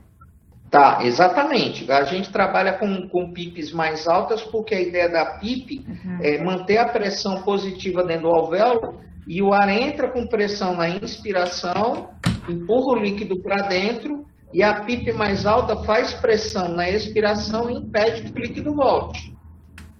[0.70, 1.90] Tá, exatamente.
[1.92, 6.18] A gente trabalha com, com PIPs mais altas porque a ideia da PIP uhum.
[6.22, 10.88] é manter a pressão positiva dentro do alvéolo e o ar entra com pressão na
[10.88, 12.10] inspiração,
[12.48, 17.74] empurra o líquido para dentro e a PIP mais alta faz pressão na expiração e
[17.74, 19.36] impede que o líquido volte.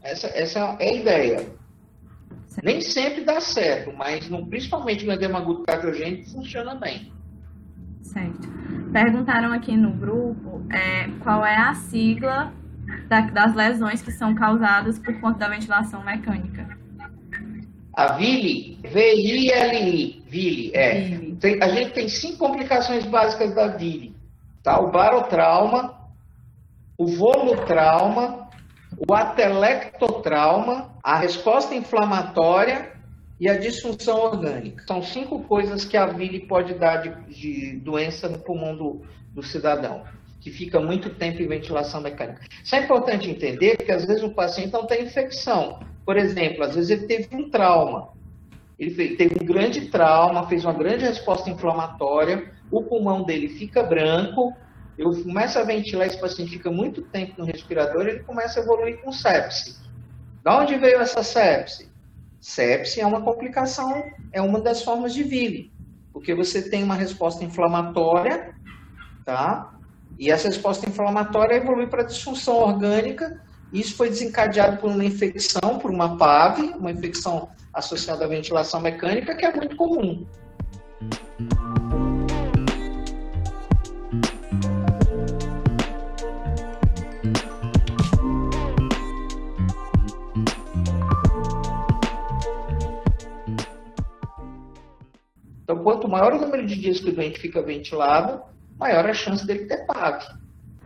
[0.02, 1.61] Essa, essa é a ideia.
[2.62, 7.12] Nem sempre dá certo, mas no, principalmente no edema agudo cardiogênico funciona bem.
[8.02, 8.48] Certo.
[8.92, 12.52] Perguntaram aqui no grupo é, qual é a sigla
[13.08, 16.76] da, das lesões que são causadas por conta da ventilação mecânica.
[17.94, 21.18] A VILI, V-I-L-I, VILI, é.
[21.40, 24.16] Tem, a gente tem cinco complicações básicas da VILI.
[24.62, 24.80] Tá?
[24.80, 25.94] O barotrauma,
[26.96, 28.41] o volutrauma,
[28.96, 32.92] o atelectotrauma, a resposta inflamatória
[33.40, 34.84] e a disfunção orgânica.
[34.86, 39.02] São cinco coisas que a VILI pode dar de, de doença no pulmão do,
[39.34, 40.04] do cidadão,
[40.40, 42.42] que fica muito tempo em ventilação mecânica.
[42.62, 45.80] Isso é importante entender, porque às vezes o paciente não tem infecção.
[46.04, 48.10] Por exemplo, às vezes ele teve um trauma.
[48.78, 54.52] Ele teve um grande trauma, fez uma grande resposta inflamatória, o pulmão dele fica branco,
[54.98, 59.00] eu começo a ventilar, esse paciente fica muito tempo no respirador, ele começa a evoluir
[59.00, 59.76] com sepse.
[60.42, 61.90] Da onde veio essa sepse?
[62.40, 64.02] Sepse é uma complicação,
[64.32, 65.72] é uma das formas de VILI,
[66.12, 68.54] porque você tem uma resposta inflamatória,
[69.24, 69.72] tá?
[70.18, 73.40] E essa resposta inflamatória evolui para disfunção orgânica,
[73.72, 79.34] isso foi desencadeado por uma infecção, por uma PAV, uma infecção associada à ventilação mecânica,
[79.34, 80.26] que é muito comum.
[95.72, 98.42] Então, quanto maior o número de dias que o doente fica ventilado,
[98.78, 100.22] maior a chance dele ter PAV.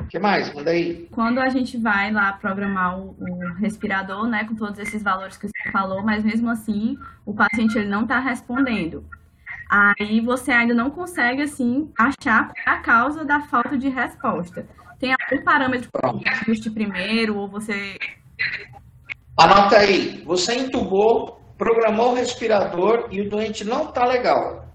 [0.01, 0.55] O que mais?
[0.55, 1.09] Manda aí.
[1.11, 5.49] Quando a gente vai lá programar o, o, respirador, né, com todos esses valores que
[5.49, 9.05] você falou, mas mesmo assim o paciente ele não está respondendo.
[9.69, 14.65] Aí você ainda não consegue, assim, achar a causa da falta de resposta.
[15.01, 17.99] Tem algum parâmetro que ajuste primeiro, ou você...
[19.37, 20.23] Anota aí.
[20.25, 24.66] Você entubou, programou o respirador e o doente não está legal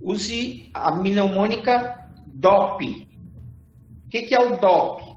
[0.00, 3.08] use a mnemônica DOP.
[4.06, 5.14] O que, que é o DOP?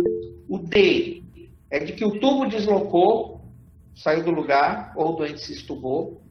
[0.49, 1.23] O D
[1.69, 3.41] é de que o tubo deslocou,
[3.95, 6.21] saiu do lugar, ou o doente se estubou.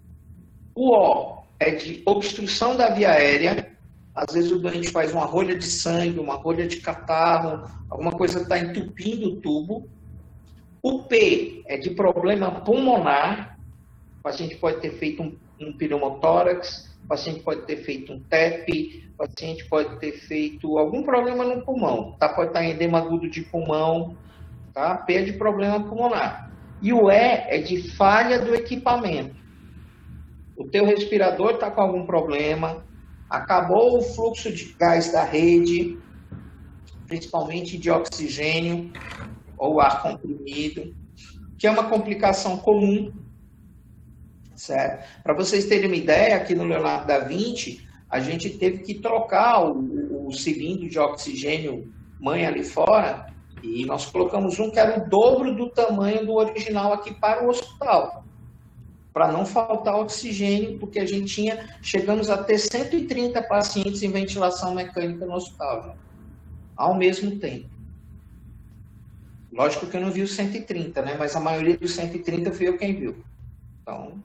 [0.74, 3.70] O O é de obstrução da via aérea.
[4.14, 8.40] Às vezes o doente faz uma rolha de sangue, uma rolha de catarro, alguma coisa
[8.40, 9.88] está entupindo o tubo.
[10.82, 13.58] O P é de problema pulmonar.
[14.18, 19.10] O paciente pode ter feito um, um pneumotórax, o paciente pode ter feito um TEP,
[19.14, 22.28] o paciente pode ter feito algum problema no pulmão, tá?
[22.28, 24.16] pode estar em edema agudo de pulmão,
[24.72, 24.96] tá?
[24.96, 26.50] P é de problema pulmonar.
[26.80, 29.36] E o E é de falha do equipamento.
[30.56, 32.84] O teu respirador está com algum problema,
[33.28, 35.98] acabou o fluxo de gás da rede,
[37.06, 38.92] principalmente de oxigênio
[39.58, 40.94] ou ar comprimido,
[41.58, 43.12] que é uma complicação comum,
[44.60, 45.22] certo?
[45.22, 49.64] Para vocês terem uma ideia, aqui no Leonardo da Vinci, a gente teve que trocar
[49.64, 53.26] o, o cilindro de oxigênio mãe ali fora
[53.62, 57.48] e nós colocamos um que era o dobro do tamanho do original aqui para o
[57.48, 58.24] hospital.
[59.12, 64.74] Para não faltar oxigênio, porque a gente tinha, chegamos a ter 130 pacientes em ventilação
[64.74, 65.96] mecânica no hospital,
[66.76, 67.68] ao mesmo tempo.
[69.52, 71.16] Lógico que eu não vi os 130, né?
[71.18, 73.16] Mas a maioria dos 130 fui eu quem viu.
[73.82, 74.22] Então,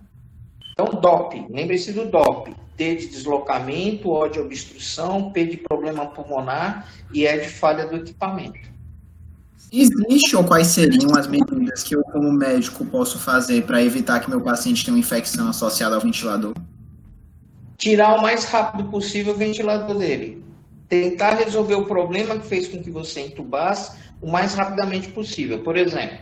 [0.76, 2.54] então DOP, lembre-se do DOP.
[2.78, 7.96] D de deslocamento, O de obstrução, P de problema pulmonar e E de falha do
[7.96, 8.60] equipamento.
[9.72, 14.30] Existe ou quais seriam as medidas que eu, como médico, posso fazer para evitar que
[14.30, 16.54] meu paciente tenha uma infecção associada ao ventilador?
[17.78, 20.44] Tirar o mais rápido possível o ventilador dele.
[20.90, 25.60] Tentar resolver o problema que fez com que você entubasse o mais rapidamente possível.
[25.60, 26.18] Por exemplo,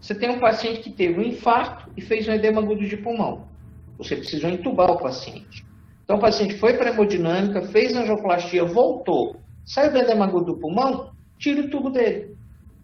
[0.00, 3.51] você tem um paciente que teve um infarto e fez um edema agudo de pulmão.
[3.98, 5.64] Você precisou entubar o paciente.
[6.04, 11.10] Então, o paciente foi para a hemodinâmica, fez angioplastia, voltou, saiu do edema do pulmão,
[11.38, 12.36] tira o tubo dele.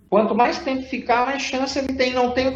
[0.09, 2.15] Quanto mais tempo ficar, mais chance ele tem.
[2.15, 2.47] Não tem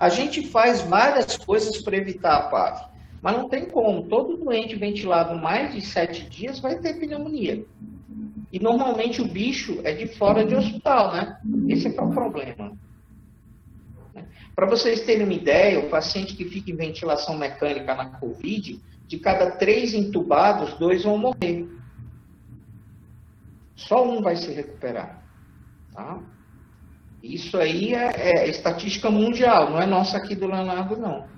[0.00, 2.86] A gente faz várias coisas para evitar a PAV,
[3.20, 4.04] mas não tem como.
[4.04, 7.64] Todo doente ventilado mais de sete dias vai ter pneumonia.
[8.50, 11.38] E normalmente o bicho é de fora de hospital, né?
[11.68, 12.72] Esse é, é o problema.
[14.54, 19.18] Para vocês terem uma ideia, o paciente que fica em ventilação mecânica na Covid, de
[19.18, 21.68] cada três entubados, dois vão morrer.
[23.74, 25.22] Só um vai se recuperar.
[25.92, 26.18] Tá?
[27.22, 31.31] Isso aí é, é, estatística mundial, não é nossa aqui do Leonardo, não.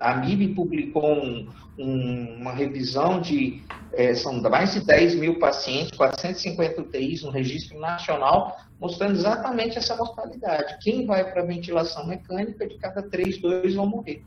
[0.00, 1.46] A MIB publicou um,
[1.78, 7.78] um, uma revisão de, é, são mais de 10 mil pacientes, 450 UTIs no registro
[7.78, 10.78] nacional, mostrando exatamente essa mortalidade.
[10.80, 14.24] Quem vai para ventilação mecânica, de cada 3, 2 vão morrer.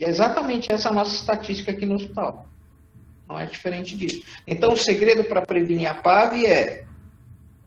[0.00, 2.48] E é exatamente essa a nossa estatística aqui no hospital.
[3.28, 4.22] Não é diferente disso.
[4.46, 6.86] Então, o segredo para prevenir a PAV é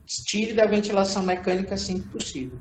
[0.06, 2.60] tire da ventilação mecânica assim que possível.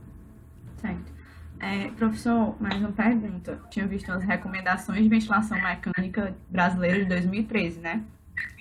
[1.61, 3.61] É, professor, mais uma pergunta.
[3.71, 8.03] Tinha visto as recomendações de ventilação mecânica brasileira de 2013, né?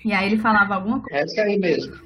[0.04, 1.16] E aí ele falava alguma coisa.
[1.16, 1.96] Essa aí mesmo.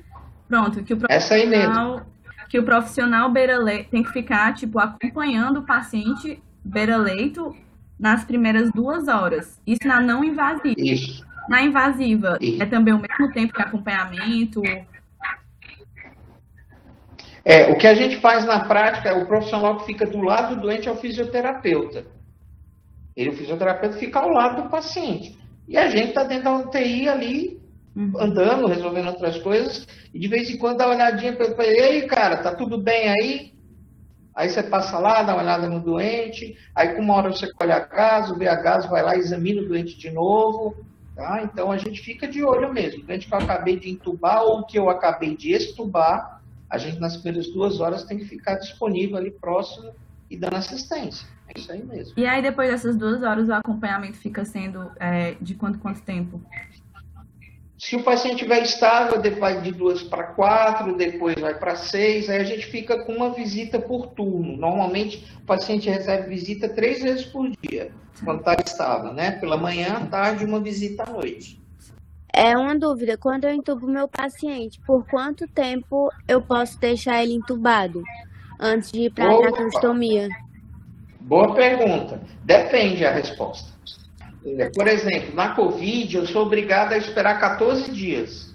[0.49, 2.07] Pronto, que o profissional.
[2.49, 7.57] Que o profissional beira-leito tem que ficar, tipo, acompanhando o paciente beira-leito
[7.99, 9.61] nas primeiras duas horas.
[9.66, 10.74] Isso na não invasiva.
[10.78, 11.26] Isso.
[11.49, 12.62] Na invasiva, Isso.
[12.62, 14.62] é também o mesmo tempo de acompanhamento,
[17.45, 20.55] é, o que a gente faz na prática é o profissional que fica do lado
[20.55, 22.07] do doente é o fisioterapeuta.
[23.14, 25.38] Ele, o fisioterapeuta, fica ao lado do paciente.
[25.68, 27.61] E a gente está dentro da UTI ali,
[27.95, 28.12] uhum.
[28.18, 32.07] andando, resolvendo outras coisas, e de vez em quando dá uma olhadinha para ele, ei,
[32.07, 33.55] cara, tá tudo bem aí?
[34.34, 37.70] Aí você passa lá, dá uma olhada no doente, aí com uma hora você colhe
[37.70, 40.74] a caso, vê a caso, vai lá, examina o doente de novo,
[41.14, 41.42] tá?
[41.45, 43.03] Então a gente fica de olho mesmo.
[43.03, 46.34] O doente que eu acabei de entubar ou que eu acabei de extubar,
[46.68, 49.92] a gente nas primeiras duas horas tem que ficar disponível ali próximo
[50.30, 51.26] e dando assistência.
[51.48, 52.14] É isso aí mesmo.
[52.16, 56.40] E aí depois dessas duas horas o acompanhamento fica sendo é, de quanto quanto tempo?
[57.76, 62.38] Se o paciente estiver estável, vai de duas para quatro, depois vai para seis, aí
[62.38, 64.56] a gente fica com uma visita por turno.
[64.56, 67.90] Normalmente o paciente recebe visita três vezes por dia,
[68.24, 69.32] quando está estável, né?
[69.32, 71.62] Pela manhã, à tarde, uma visita à noite.
[72.37, 73.16] É uma dúvida.
[73.16, 78.03] Quando eu entubo meu paciente, por quanto tempo eu posso deixar ele entubado
[78.59, 80.28] antes de ir para a traqueostomia?
[81.20, 82.20] Boa pergunta.
[82.43, 83.72] Depende a resposta.
[84.74, 88.53] Por exemplo, na Covid, eu sou obrigado a esperar 14 dias.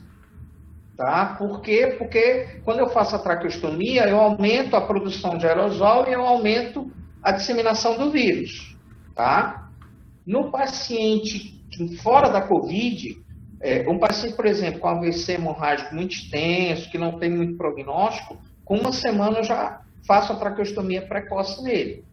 [0.98, 1.38] Tá?
[1.40, 1.96] Por quê?
[1.98, 6.92] Porque quando eu faço a traqueostomia, eu aumento a produção de aerosol e eu aumento
[7.24, 8.78] a disseminação do vírus.
[9.16, 9.72] Tá?
[10.28, 11.58] No paciente
[12.04, 13.18] fora da Covid,
[13.62, 18.38] é, um paciente, por exemplo, com AVC hemorrágico muito extenso, que não tem muito prognóstico,
[18.64, 22.06] com uma semana eu já faço a traqueostomia precoce nele.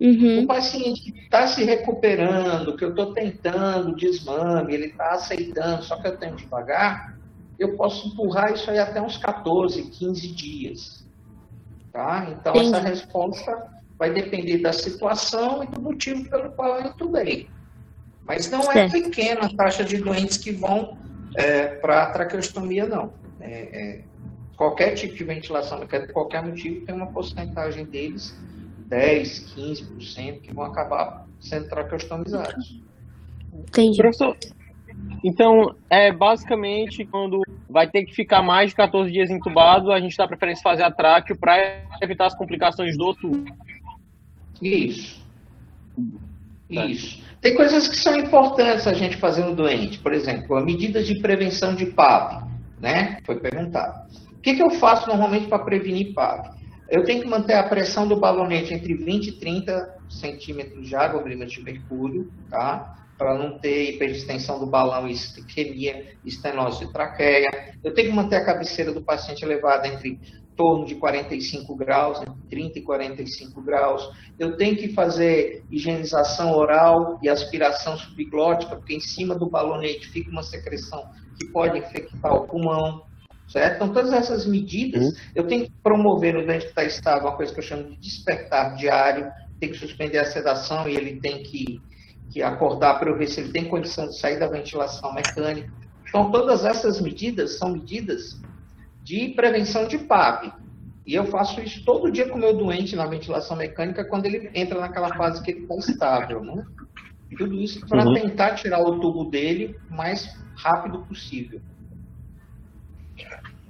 [0.00, 0.42] Uhum.
[0.42, 5.96] O paciente que está se recuperando, que eu estou tentando desmame, ele está aceitando, só
[5.96, 7.18] que eu tenho devagar,
[7.58, 11.04] eu posso empurrar isso aí até uns 14, 15 dias.
[11.92, 12.28] Tá?
[12.30, 12.74] Então, Entendi.
[12.74, 13.66] essa resposta
[13.98, 17.48] vai depender da situação e do motivo pelo qual eu entubei.
[18.28, 18.92] Mas não é Certo.
[18.92, 20.98] pequena a taxa de doentes que vão
[21.80, 23.12] para a traqueostomia, não.
[23.40, 24.04] É, é,
[24.54, 28.36] qualquer tipo de ventilação mecânica, qualquer motivo, tem uma porcentagem deles,
[28.88, 32.82] 10, 15%, que vão acabar sendo traqueostomizados.
[33.54, 33.96] Entendi.
[33.96, 34.36] Professor,
[35.24, 40.16] então, é basicamente quando vai ter que ficar mais de 14 dias entubado, a gente
[40.16, 43.44] dá preferência fazer a tráqueo para evitar as complicações do tubo.
[44.60, 45.24] Isso.
[46.68, 47.22] Isso.
[47.40, 49.98] Tem coisas que são importantes a gente fazer no doente.
[49.98, 52.44] Por exemplo, a medida de prevenção de PAV,
[52.80, 53.18] né?
[53.24, 54.08] Foi perguntado.
[54.32, 56.58] O que, que eu faço normalmente para prevenir PAV?
[56.88, 61.22] Eu tenho que manter a pressão do balonete entre 20 e 30 centímetros de água,
[61.22, 62.96] milímetros de mercúrio, tá?
[63.16, 67.74] Para não ter hiperdistensão do balão e isquemia, estenose de traqueia.
[67.84, 70.18] Eu tenho que manter a cabeceira do paciente elevada entre
[70.58, 74.10] torno de 45 graus, entre 30 e 45 graus.
[74.36, 80.28] Eu tenho que fazer higienização oral e aspiração subglótica, porque em cima do balonete fica
[80.30, 81.06] uma secreção
[81.38, 83.06] que pode infectar o pulmão.
[83.46, 83.76] Certo?
[83.76, 85.12] Então, todas essas medidas, Uhum.
[85.36, 87.96] eu tenho que promover no doente que está estável uma coisa que eu chamo de
[87.96, 91.80] despertar diário, tem que suspender a sedação e ele tem que,
[92.30, 95.72] que acordar para eu ver se ele tem condição de sair da ventilação mecânica.
[96.06, 98.38] Então, todas essas medidas são medidas
[99.08, 100.52] de prevenção de PAP.
[101.06, 104.50] E eu faço isso todo dia com o meu doente na ventilação mecânica quando ele
[104.54, 106.44] entra naquela fase que ele está estável.
[106.44, 106.62] Né?
[107.38, 108.12] Tudo isso para Uhum.
[108.12, 110.28] tentar tirar o tubo dele o mais
[110.58, 111.58] rápido possível.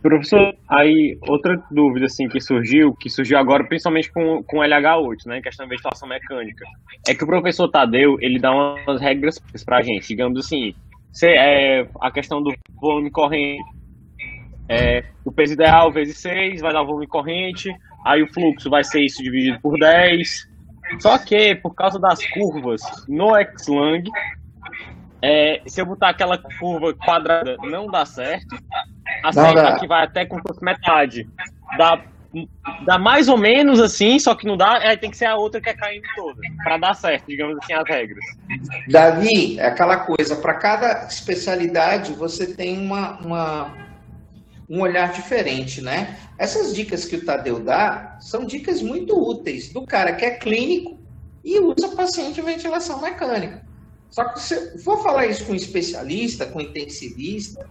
[0.03, 5.26] Professor, aí outra dúvida assim que surgiu, que surgiu agora principalmente com, com o LH8,
[5.26, 6.64] né, questão da ventilação mecânica,
[7.07, 10.74] é que o professor Tadeu, ele dá umas regras pra gente, digamos assim,
[11.12, 13.62] se, é, a questão do volume corrente,
[14.68, 18.84] é, o peso ideal vezes 6 vai dar o volume corrente, aí o fluxo vai
[18.84, 20.46] ser isso dividido por 10,
[21.00, 24.10] só que por causa das curvas no X-Lang,
[25.22, 28.56] é, se eu botar aquela curva quadrada não dá certo,
[29.24, 29.68] a dá.
[29.70, 31.28] aqui vai até fosse metade.
[31.76, 32.00] Dá,
[32.84, 35.60] dá mais ou menos assim, só que não dá, aí tem que ser a outra
[35.60, 38.24] que é caindo toda, pra dar certo, digamos assim, as regras.
[38.86, 43.88] Davi, é aquela coisa, para cada especialidade você tem uma, uma-
[44.68, 46.18] um olhar diferente, né?
[46.36, 50.98] Essas dicas que o Tadeu dá são dicas muito úteis do cara que é clínico
[51.42, 53.62] e usa paciente ventilação mecânica.
[54.10, 57.66] Só que se eu for falar isso com um especialista, com um intensivista,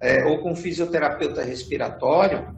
[0.00, 2.54] é, ou com um fisioterapeuta respiratório,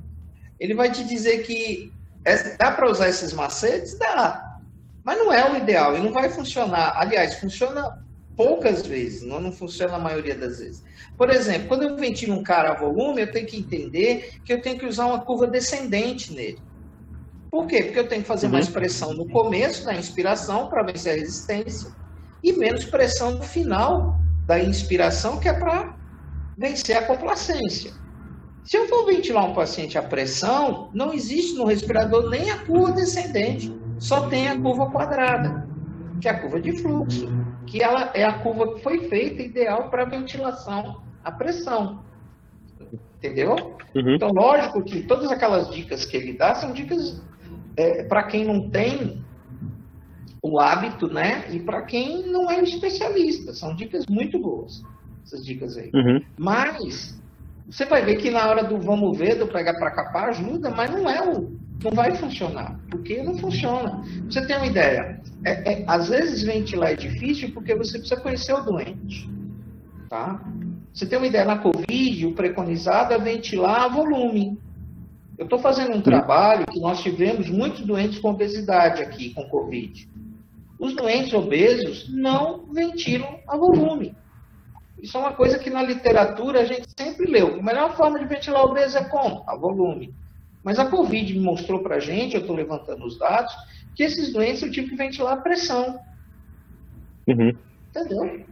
[0.58, 1.92] ele vai te dizer que
[2.24, 3.96] é- dá para usar esses macetes?
[3.98, 4.58] Dá.
[5.04, 6.94] Mas não é o ideal e não vai funcionar.
[6.96, 8.04] Aliás, funciona
[8.36, 10.82] poucas vezes, não, não funciona a maioria das vezes.
[11.16, 14.60] Por exemplo, quando eu ventilo um cara a volume, eu tenho que entender que eu
[14.62, 16.62] tenho que usar uma curva descendente nele.
[17.50, 17.84] Por quê?
[17.84, 18.52] Porque eu tenho que fazer Uhum.
[18.52, 21.90] mais pressão no começo da inspiração para vencer a resistência
[22.42, 25.96] e menos pressão no final da inspiração, que é para
[26.56, 27.92] vencer a complacência.
[28.62, 32.92] Se eu for ventilar um paciente a pressão, não existe no respirador nem a curva
[32.92, 35.68] descendente, só tem a curva quadrada,
[36.20, 37.36] que é a curva de fluxo,
[37.66, 42.00] que ela é a curva que foi feita ideal para ventilação a pressão.
[43.18, 43.76] Entendeu?
[43.94, 44.14] Uhum.
[44.14, 47.20] Então, lógico que todas aquelas dicas que ele dá são dicas
[48.08, 49.24] para quem não tem
[50.42, 51.44] o hábito, né?
[51.50, 53.52] E para quem não é especialista.
[53.52, 54.82] São dicas muito boas,
[55.24, 55.90] essas dicas aí.
[55.92, 56.22] Uhum.
[56.38, 57.20] Mas
[57.68, 60.90] você vai ver que na hora do vamos ver, do pegar para capar, ajuda, mas
[60.90, 61.58] não é o.
[61.82, 64.02] Não vai funcionar, porque não funciona.
[64.24, 65.20] Você tem uma ideia?
[65.44, 69.28] É, é, às vezes ventilar é difícil porque você precisa conhecer o doente.
[70.08, 70.40] Tá?
[70.92, 74.58] Você tem uma ideia, na Covid, o preconizado é ventilar a volume.
[75.36, 80.08] Eu estou fazendo um trabalho que nós tivemos muitos doentes com obesidade aqui, com Covid.
[80.78, 84.16] Os doentes obesos não ventilam a volume.
[85.02, 87.58] Isso é uma coisa que na literatura a gente sempre leu.
[87.58, 89.44] A melhor forma de ventilar obeso é como?
[89.46, 90.14] A volume.
[90.66, 93.54] Mas a Covid me mostrou para a gente, eu estou levantando os dados,
[93.94, 95.96] que esses doentes eu tive que ventilar a pressão.
[97.28, 97.56] Uhum.
[97.90, 98.44] Entendeu?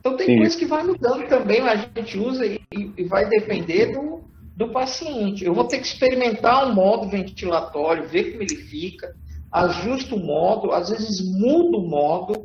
[0.00, 0.38] Então tem Sim.
[0.38, 4.24] coisa que vai mudando também, a gente usa e, e- e vai depender do,
[4.56, 5.44] do paciente.
[5.44, 9.08] Eu vou ter que experimentar um modo ventilatório, ver como ele fica,
[9.52, 12.44] ajusto o modo, às vezes mudo o modo,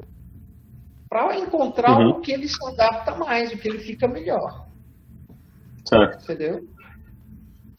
[1.09, 2.09] para encontrar Uhum.
[2.11, 4.67] o que ele se adapta mais, o que ele fica melhor.
[5.89, 6.23] Certo.
[6.25, 6.76] Entendeu?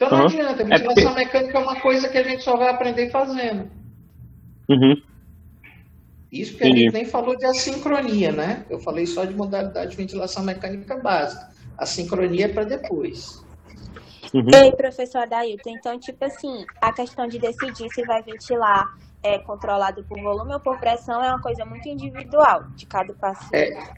[0.01, 0.26] Então não Uhum.
[0.26, 3.68] adianta, É ventilação porque- mecânica é uma coisa que a gente só vai aprender fazendo.
[4.70, 4.94] Uhum.
[6.30, 8.64] Isso que a gente nem falou de assincronia, né?
[8.70, 11.49] Eu falei só de modalidade de ventilação mecânica básica.
[11.76, 13.44] A sincronia é para depois.
[14.32, 14.46] Uhum.
[14.55, 18.86] Ei, professor Adailton, então, tipo assim, a questão de decidir se vai ventilar
[19.22, 23.57] é controlado por volume ou por pressão é uma coisa muito individual de cada paciente.
[23.57, 23.92] É.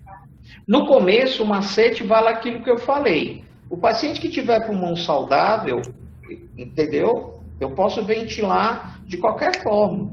[0.67, 3.45] No começo, o macete vale aquilo que eu falei.
[3.71, 5.81] O paciente que tiver pulmão saudável,
[6.59, 7.41] entendeu?
[7.61, 10.11] Eu posso ventilar de qualquer forma.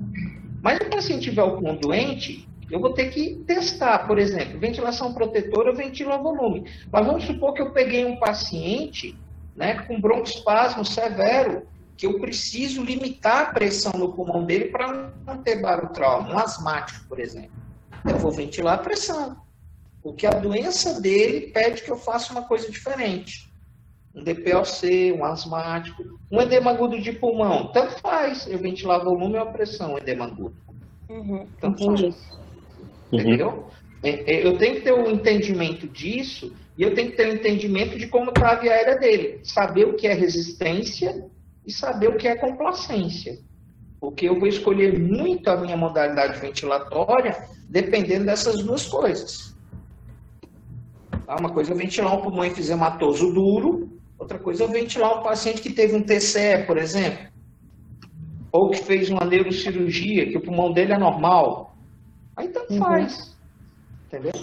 [0.62, 5.12] Mas o paciente tiver o pulmão doente, eu vou ter que testar, por exemplo, ventilação
[5.12, 6.70] protetora, ventila volume.
[6.92, 9.18] Mas vamos supor que eu peguei um paciente
[9.56, 11.66] né, com broncoespasmo severo,
[11.98, 17.08] que eu preciso limitar a pressão no pulmão dele para não ter barotrauma, um asmático,
[17.08, 17.58] por exemplo.
[18.08, 19.36] Eu vou ventilar a pressão,
[20.04, 23.47] porque a doença dele pede que eu faça uma coisa diferente.
[24.18, 29.44] Um DPOC, um asmático, um edema agudo de pulmão, tanto faz eu ventilar volume ou
[29.44, 30.56] a pressão, edema agudo.
[31.08, 32.12] Uhum, tanto entendi.
[32.12, 32.32] Faz.
[33.12, 33.20] Uhum.
[33.20, 33.68] Entendeu?
[34.04, 37.28] É, é, eu tenho que ter o um entendimento disso e eu tenho que ter
[37.28, 39.40] o um entendimento de como está a via aérea dele.
[39.44, 41.26] Saber o que é resistência
[41.66, 43.38] e saber o que é complacência.
[44.00, 47.38] Porque eu vou escolher muito a minha modalidade ventilatória
[47.70, 49.56] dependendo dessas duas coisas.
[51.26, 51.36] Tá?
[51.36, 53.97] Uma coisa é ventilar um pulmão enfisematoso duro,
[54.28, 57.28] outra coisa é ventilar um paciente que teve um TCE, por exemplo,
[58.52, 61.78] ou que fez uma neurocirurgia, que o pulmão dele é normal.
[62.36, 62.80] Aí tanto uhum.
[62.80, 63.38] faz.
[64.08, 64.34] Entendeu?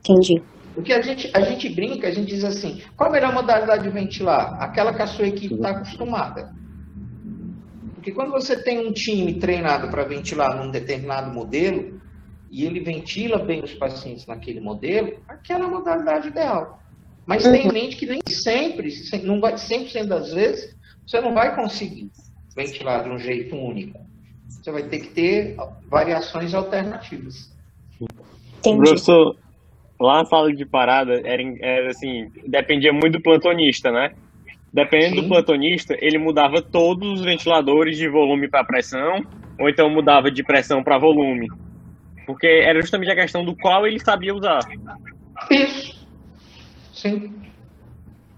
[0.00, 0.42] Entendi.
[0.72, 3.90] Porque a gente, a gente brinca, a gente diz assim, qual a melhor modalidade de
[3.90, 4.62] ventilar?
[4.62, 6.54] Aquela que a sua equipe está acostumada.
[7.94, 12.00] Porque quando você tem um time treinado para ventilar num determinado modelo,
[12.50, 16.80] e ele ventila bem os pacientes naquele modelo, aquela é a modalidade ideal.
[17.28, 18.90] Mas tem em mente que nem sempre,
[19.22, 20.74] não vai, 100% das vezes,
[21.06, 22.10] você não vai conseguir
[22.56, 24.00] ventilar de um jeito único.
[24.48, 25.56] Você vai ter que ter
[25.90, 27.54] variações alternativas.
[28.00, 28.78] Entendi.
[28.78, 29.36] Professor,
[30.00, 34.10] lá na sala de parada, era, era assim, dependia muito do plantonista, né?
[34.72, 35.22] Dependendo Sim.
[35.22, 39.22] do plantonista, ele mudava todos os ventiladores de volume para pressão,
[39.60, 41.46] ou então mudava de pressão para volume.
[42.26, 44.60] Porque era justamente a questão do qual ele sabia usar.
[45.50, 45.97] Isso.
[46.98, 47.32] Sim.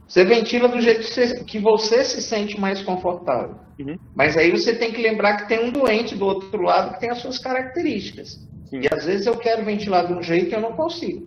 [0.07, 3.57] Você ventila do jeito que você, que você se sente mais confortável.
[3.79, 3.97] Uhum.
[4.15, 7.11] Mas aí você tem que lembrar que tem um doente do outro lado que tem
[7.11, 8.47] as suas características.
[8.67, 8.81] Sim.
[8.83, 11.27] E às vezes eu quero ventilar de um jeito e eu não consigo.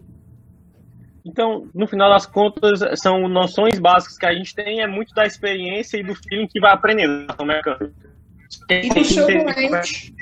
[1.25, 5.25] Então, no final das contas, são noções básicas que a gente tem, é muito da
[5.25, 7.25] experiência e do feeling que vai aprendendo.
[8.69, 10.13] E do seu doente.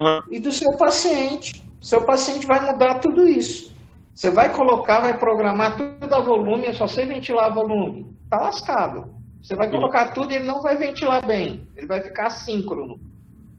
[0.00, 0.22] Uhum.
[0.30, 1.62] E do seu paciente.
[1.80, 3.76] Seu paciente vai mudar tudo isso.
[4.18, 8.16] Você vai colocar, vai programar tudo a volume, é só você ventilar volume.
[8.28, 9.14] Tá lascado.
[9.40, 11.68] Você vai colocar tudo e ele não vai ventilar bem.
[11.76, 13.00] Ele vai ficar assíncrono.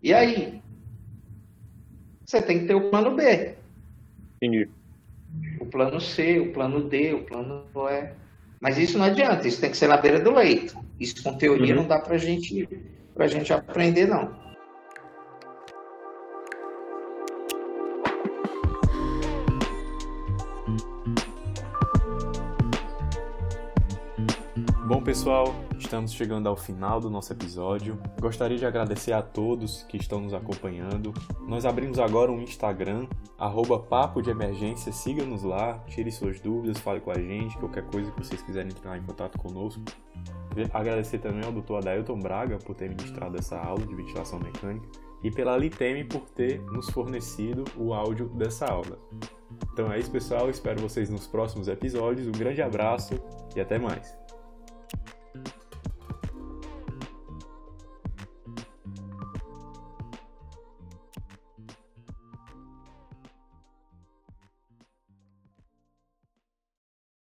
[0.04, 0.62] E aí?
[2.26, 3.56] Você tem que ter o plano B.
[4.36, 4.70] Entendi
[5.60, 8.10] o plano C, o plano D, o plano E.
[8.60, 10.78] Mas isso não adianta, isso tem que ser na beira do leito.
[11.00, 11.82] Isso com teoria uhum.
[11.82, 12.68] não dá para gente,
[13.18, 14.34] a gente aprender, não.
[24.90, 28.02] Bom, pessoal, estamos chegando ao final do nosso episódio.
[28.20, 31.14] Gostaria de agradecer a todos que estão nos acompanhando.
[31.48, 33.06] Nós abrimos agora um Instagram,
[33.38, 34.92] arroba Papo de Emergência.
[34.92, 38.98] Siga-nos lá, tire suas dúvidas, fale com a gente, qualquer coisa que vocês quiserem entrar
[38.98, 39.80] em contato conosco.
[40.74, 41.76] Agradecer também ao Dr.
[41.76, 44.90] Adailton Braga por ter ministrado essa aula de ventilação mecânica
[45.24, 48.98] e pela Liteme por ter nos fornecido o áudio dessa aula.
[49.72, 50.50] Então é isso, pessoal.
[50.50, 52.28] Espero vocês nos próximos episódios.
[52.28, 53.14] Um grande abraço
[53.56, 54.19] e até mais.